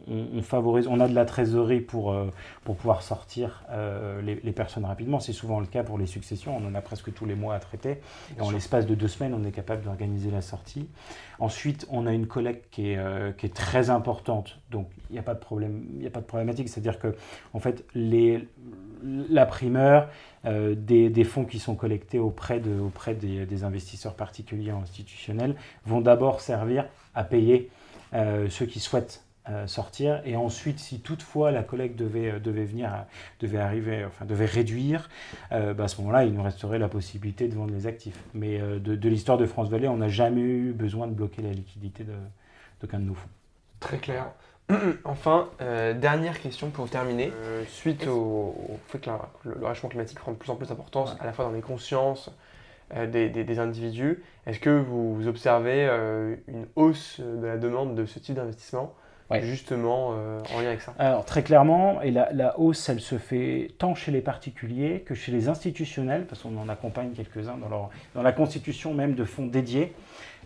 on, 0.07 0.41
favorise, 0.41 0.87
on 0.87 1.01
a 1.01 1.09
de 1.09 1.13
la 1.13 1.25
trésorerie 1.25 1.81
pour, 1.81 2.13
euh, 2.13 2.29
pour 2.63 2.77
pouvoir 2.77 3.01
sortir 3.01 3.65
les, 4.23 4.35
les, 4.35 4.51
personnes 4.53 4.85
rapidement. 4.85 5.19
C'est 5.19 5.33
souvent 5.33 5.59
le 5.59 5.65
cas 5.65 5.83
pour 5.83 5.97
les 5.97 6.05
successions. 6.05 6.55
On 6.55 6.65
en 6.65 6.75
a 6.75 6.81
presque 6.81 7.13
tous 7.13 7.25
les 7.25 7.35
mois 7.35 7.55
à 7.55 7.59
traiter. 7.59 7.99
Et 8.37 8.41
en 8.41 8.51
l'espace 8.51 8.85
de 8.85 8.95
deux 8.95 9.09
semaines, 9.09 9.33
on 9.33 9.43
est 9.45 9.51
capable 9.51 9.83
d'organiser 9.83 10.31
la 10.31 10.41
sortie. 10.41 10.87
Ensuite, 11.39 11.85
on 11.89 12.07
a 12.07 12.13
une 12.13 12.27
collecte 12.27 12.69
qui 12.71 12.91
est, 12.91 13.37
qui 13.37 13.47
est 13.47 13.55
très 13.55 13.89
importante. 13.89 14.59
Donc, 14.69 14.87
il 15.09 15.13
n'y 15.13 15.19
a 15.19 15.23
pas 15.23 15.33
de 15.33 15.39
problème, 15.39 15.85
il 15.93 15.99
n'y 15.99 16.07
a 16.07 16.11
pas 16.11 16.21
de 16.21 16.25
problématique. 16.25 16.69
C'est-à-dire 16.69 16.99
que, 16.99 17.15
en 17.53 17.59
fait, 17.59 17.80
la 17.93 19.45
primeur 19.45 20.09
euh, 20.45 20.75
des, 20.75 21.23
fonds 21.23 21.45
qui 21.45 21.59
sont 21.59 21.75
collectés 21.75 22.19
auprès, 22.19 22.59
de, 22.59 22.79
auprès 22.79 23.13
des, 23.13 23.63
investisseurs 23.63 24.15
particuliers 24.15 24.71
institutionnels 24.71 25.55
vont 25.85 26.01
d'abord 26.01 26.41
servir 26.41 26.85
à 27.13 27.23
payer 27.23 27.69
euh, 28.13 28.49
ceux 28.49 28.65
qui 28.65 28.79
souhaitent 28.79 29.23
euh, 29.49 29.67
sortir. 29.67 30.21
Et 30.25 30.35
ensuite 30.35 30.79
si 30.79 30.99
toutefois 30.99 31.51
la 31.51 31.63
collecte 31.63 31.97
devait, 31.97 32.31
venir 32.39 33.05
devait 33.39 33.59
arriver 33.59 34.05
enfin 34.05 34.25
devait 34.25 34.45
réduire 34.45 35.09
bah, 35.51 35.83
à 35.83 35.87
ce 35.87 35.99
moment-là 36.01 36.25
il 36.25 36.33
nous 36.33 36.43
resterait 36.43 36.79
la 36.79 36.89
possibilité 36.89 37.47
de 37.47 37.55
vendre 37.55 37.73
les 37.73 37.85
actifs. 37.87 38.19
Mais 38.33 38.59
de, 38.59 39.09
l'histoire 39.09 39.37
de 39.37 39.45
France 39.45 39.69
Vallée 39.69 39.87
on 39.87 39.97
n'a 39.97 40.09
jamais 40.09 40.41
eu 40.41 40.73
besoin 40.73 41.07
de 41.07 41.13
bloquer 41.13 41.41
la 41.41 41.51
liquidité 41.51 42.03
de 42.03 42.13
de 42.83 42.97
nos 42.97 43.13
fonds. 43.13 43.29
Très 43.79 43.97
clair 43.97 44.31
Enfin, 45.03 45.49
euh, 45.61 45.93
dernière 45.93 46.39
question 46.39 46.69
pour 46.69 46.89
terminer. 46.89 47.31
Euh, 47.33 47.63
suite 47.67 48.07
au, 48.07 48.55
fait 48.87 48.99
que 48.99 49.09
le 49.43 49.65
réchauffement 49.65 49.89
climatique 49.89 50.19
prend 50.19 50.31
de 50.31 50.37
plus 50.37 50.49
en 50.49 50.55
plus 50.55 50.67
d'importance 50.67 51.15
à 51.19 51.25
la 51.25 51.33
fois 51.33 51.45
dans 51.45 51.51
les 51.51 51.61
consciences 51.61 52.31
euh, 52.95 53.07
des, 53.07 53.59
individus, 53.59 54.23
est-ce 54.45 54.59
que 54.59 54.69
vous, 54.69 55.27
observez 55.27 55.85
une 56.47 56.67
hausse 56.75 57.19
de 57.19 57.45
la 57.45 57.57
demande 57.57 57.95
de 57.95 58.05
ce 58.05 58.19
type 58.19 58.35
d'investissement? 58.35 58.93
Justement 59.39 60.09
en 60.09 60.61
lien 60.61 60.67
avec 60.67 60.81
ça 60.81 60.93
Alors 60.99 61.25
très 61.25 61.43
clairement, 61.43 62.01
et 62.01 62.11
la, 62.11 62.31
la, 62.33 62.59
hausse, 62.59 62.89
elle 62.89 62.99
se 62.99 63.17
fait 63.17 63.71
tant 63.77 63.95
chez 63.95 64.11
les 64.11 64.21
particuliers 64.21 65.01
que 65.05 65.15
chez 65.15 65.31
les 65.31 65.47
institutionnels, 65.47 66.25
parce 66.25 66.41
qu'on 66.41 66.57
en 66.57 66.69
accompagne 66.69 67.11
quelques-uns 67.11 67.57
dans, 67.57 67.89
dans 68.13 68.21
la 68.21 68.31
constitution 68.31 68.93
même 68.93 69.15
de 69.15 69.23
fonds 69.23 69.47
dédiés. 69.47 69.93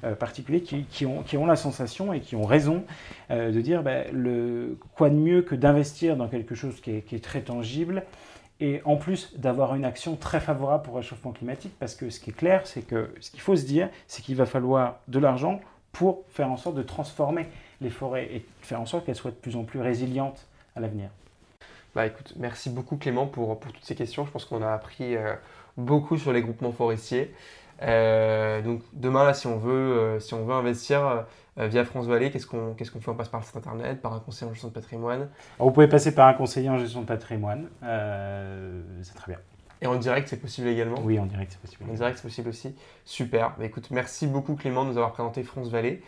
Euh, 0.03 0.13
particuliers 0.13 0.61
qui, 0.61 1.05
ont, 1.05 1.23
qui, 1.23 1.37
ont, 1.37 1.45
la 1.45 1.55
sensation 1.55 2.11
et 2.11 2.19
qui 2.19 2.35
ont 2.35 2.45
raison 2.45 2.83
euh, 3.31 3.51
de 3.51 3.61
dire 3.61 3.81
ben, 3.81 4.05
le, 4.11 4.77
quoi 4.93 5.09
de 5.09 5.15
mieux 5.15 5.41
que 5.41 5.55
d'investir 5.55 6.17
dans 6.17 6.27
quelque 6.27 6.53
chose 6.53 6.81
qui 6.81 6.91
est, 6.91 7.23
très 7.23 7.41
tangible 7.41 8.03
et 8.59 8.81
en 8.83 8.97
plus 8.97 9.37
d'avoir 9.37 9.73
une 9.73 9.85
action 9.85 10.17
très 10.17 10.41
favorable 10.41 10.83
pour 10.83 10.95
le 10.95 10.99
réchauffement 10.99 11.31
climatique 11.31 11.73
parce 11.79 11.95
que 11.95 12.09
ce 12.09 12.19
qui 12.19 12.31
est 12.31 12.33
clair, 12.33 12.67
c'est 12.67 12.85
que 12.85 13.09
ce 13.21 13.31
qu'il 13.31 13.39
faut 13.39 13.55
se 13.55 13.65
dire, 13.65 13.89
c'est 14.07 14.21
qu'il 14.21 14.35
va 14.35 14.45
falloir 14.45 14.99
de 15.07 15.17
l'argent 15.17 15.61
pour 15.93 16.23
faire 16.29 16.51
en 16.51 16.57
sorte 16.57 16.75
de 16.75 16.83
transformer 16.83 17.47
les 17.81 17.89
forêts 17.89 18.25
et 18.31 18.45
faire 18.61 18.81
en 18.81 18.85
sorte 18.85 19.05
qu'elles 19.05 19.15
soient 19.15 19.31
de 19.31 19.35
plus 19.35 19.55
en 19.55 19.63
plus 19.63 19.79
résilientes 19.79 20.47
à 20.75 20.79
l'avenir. 20.79 21.09
Bah 21.95 22.05
écoute, 22.05 22.33
merci 22.35 22.69
beaucoup 22.69 22.97
Clément 22.97 23.25
pour, 23.25 23.57
pour 23.59 23.71
toutes 23.71 23.85
ces 23.85 23.95
questions. 23.95 24.25
Je 24.25 24.31
pense 24.31 24.43
qu'on 24.43 24.61
a 24.61 24.71
appris 24.73 25.15
euh, 25.15 25.33
beaucoup 25.77 26.17
sur 26.17 26.33
les 26.33 26.41
groupements 26.41 26.73
forestiers. 26.73 27.33
Euh, 27.81 28.61
donc 28.61 28.81
demain, 28.93 29.23
là, 29.23 29.33
si 29.33 29.47
on 29.47 29.57
veut, 29.57 29.71
euh, 29.71 30.19
si 30.19 30.33
on 30.33 30.45
veut 30.45 30.53
investir 30.53 31.25
via 31.57 31.85
France 31.85 32.07
Vallée, 32.07 32.31
qu'est-ce 32.31 32.47
qu'on 32.47 32.73
qu'est-ce 32.73 32.91
qu'on 32.91 32.99
fait? 32.99 33.11
On 33.11 33.15
passe 33.15 33.29
par 33.29 33.39
le 33.39 33.45
site 33.45 33.55
internet, 33.55 34.01
par 34.01 34.13
un 34.13 34.19
conseiller 34.19 34.51
en 34.51 34.53
gestion 34.53 34.67
de 34.67 34.73
patrimoine 34.73 35.29
Vous 35.57 35.71
pouvez 35.71 35.87
passer 35.87 36.13
par 36.13 36.27
un 36.27 36.33
conseiller 36.33 36.69
en 36.69 36.77
gestion 36.77 36.99
de 36.99 37.05
patrimoine, 37.05 37.69
c'est 39.01 39.15
très 39.15 39.31
bien. 39.31 39.39
Et 39.81 39.87
en 39.87 39.95
direct, 39.95 40.27
c'est 40.27 40.39
possible 40.39 40.67
également? 40.67 40.99
Oui, 41.03 41.17
en 41.17 41.25
direct, 41.25 41.51
c'est 41.53 41.61
possible. 41.61 41.89
En 41.89 41.93
direct, 41.93 42.17
c'est 42.17 42.27
possible 42.27 42.49
aussi. 42.49 42.75
Super. 43.05 43.55
Bah, 43.57 43.65
écoute, 43.65 43.89
merci 43.91 44.27
beaucoup 44.27 44.55
Clément 44.55 44.83
de 44.83 44.89
nous 44.89 44.97
avoir 44.97 45.11
présenté 45.13 45.43
France 45.43 45.69
Vallée. 45.69 46.03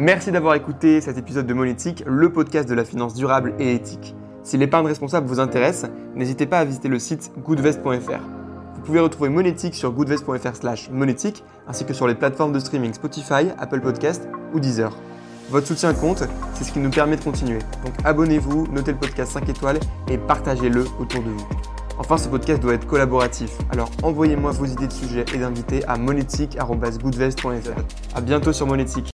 Merci 0.00 0.32
d'avoir 0.32 0.54
écouté 0.54 1.02
cet 1.02 1.18
épisode 1.18 1.46
de 1.46 1.52
Monétique, 1.52 2.02
le 2.06 2.32
podcast 2.32 2.66
de 2.66 2.74
la 2.74 2.86
finance 2.86 3.12
durable 3.12 3.52
et 3.58 3.74
éthique. 3.74 4.14
Si 4.42 4.56
l'épargne 4.56 4.86
responsable 4.86 5.26
vous 5.26 5.40
intéresse, 5.40 5.84
n'hésitez 6.14 6.46
pas 6.46 6.60
à 6.60 6.64
visiter 6.64 6.88
le 6.88 6.98
site 6.98 7.30
goodvest.fr. 7.44 8.22
Vous 8.74 8.80
pouvez 8.80 9.00
retrouver 9.00 9.28
Monétique 9.28 9.74
sur 9.74 9.92
goodvest.fr 9.92 10.56
slash 10.56 10.88
monétique, 10.88 11.44
ainsi 11.68 11.84
que 11.84 11.92
sur 11.92 12.08
les 12.08 12.14
plateformes 12.14 12.54
de 12.54 12.60
streaming 12.60 12.94
Spotify, 12.94 13.48
Apple 13.58 13.82
Podcast 13.82 14.26
ou 14.54 14.58
Deezer. 14.58 14.96
Votre 15.50 15.66
soutien 15.66 15.92
compte, 15.92 16.24
c'est 16.54 16.64
ce 16.64 16.72
qui 16.72 16.78
nous 16.78 16.88
permet 16.88 17.16
de 17.16 17.22
continuer. 17.22 17.58
Donc 17.84 17.92
abonnez-vous, 18.02 18.68
notez 18.72 18.92
le 18.92 18.98
podcast 18.98 19.32
5 19.32 19.50
étoiles 19.50 19.80
et 20.08 20.16
partagez-le 20.16 20.86
autour 20.98 21.22
de 21.22 21.28
vous. 21.28 21.48
Enfin, 21.98 22.16
ce 22.16 22.30
podcast 22.30 22.62
doit 22.62 22.72
être 22.72 22.86
collaboratif, 22.86 23.50
alors 23.70 23.90
envoyez-moi 24.02 24.52
vos 24.52 24.64
idées 24.64 24.86
de 24.86 24.92
sujets 24.94 25.26
et 25.34 25.36
d'invités 25.36 25.84
à 25.84 25.98
monétique.goodvest.fr. 25.98 28.16
A 28.16 28.20
bientôt 28.22 28.54
sur 28.54 28.66
Monétique. 28.66 29.10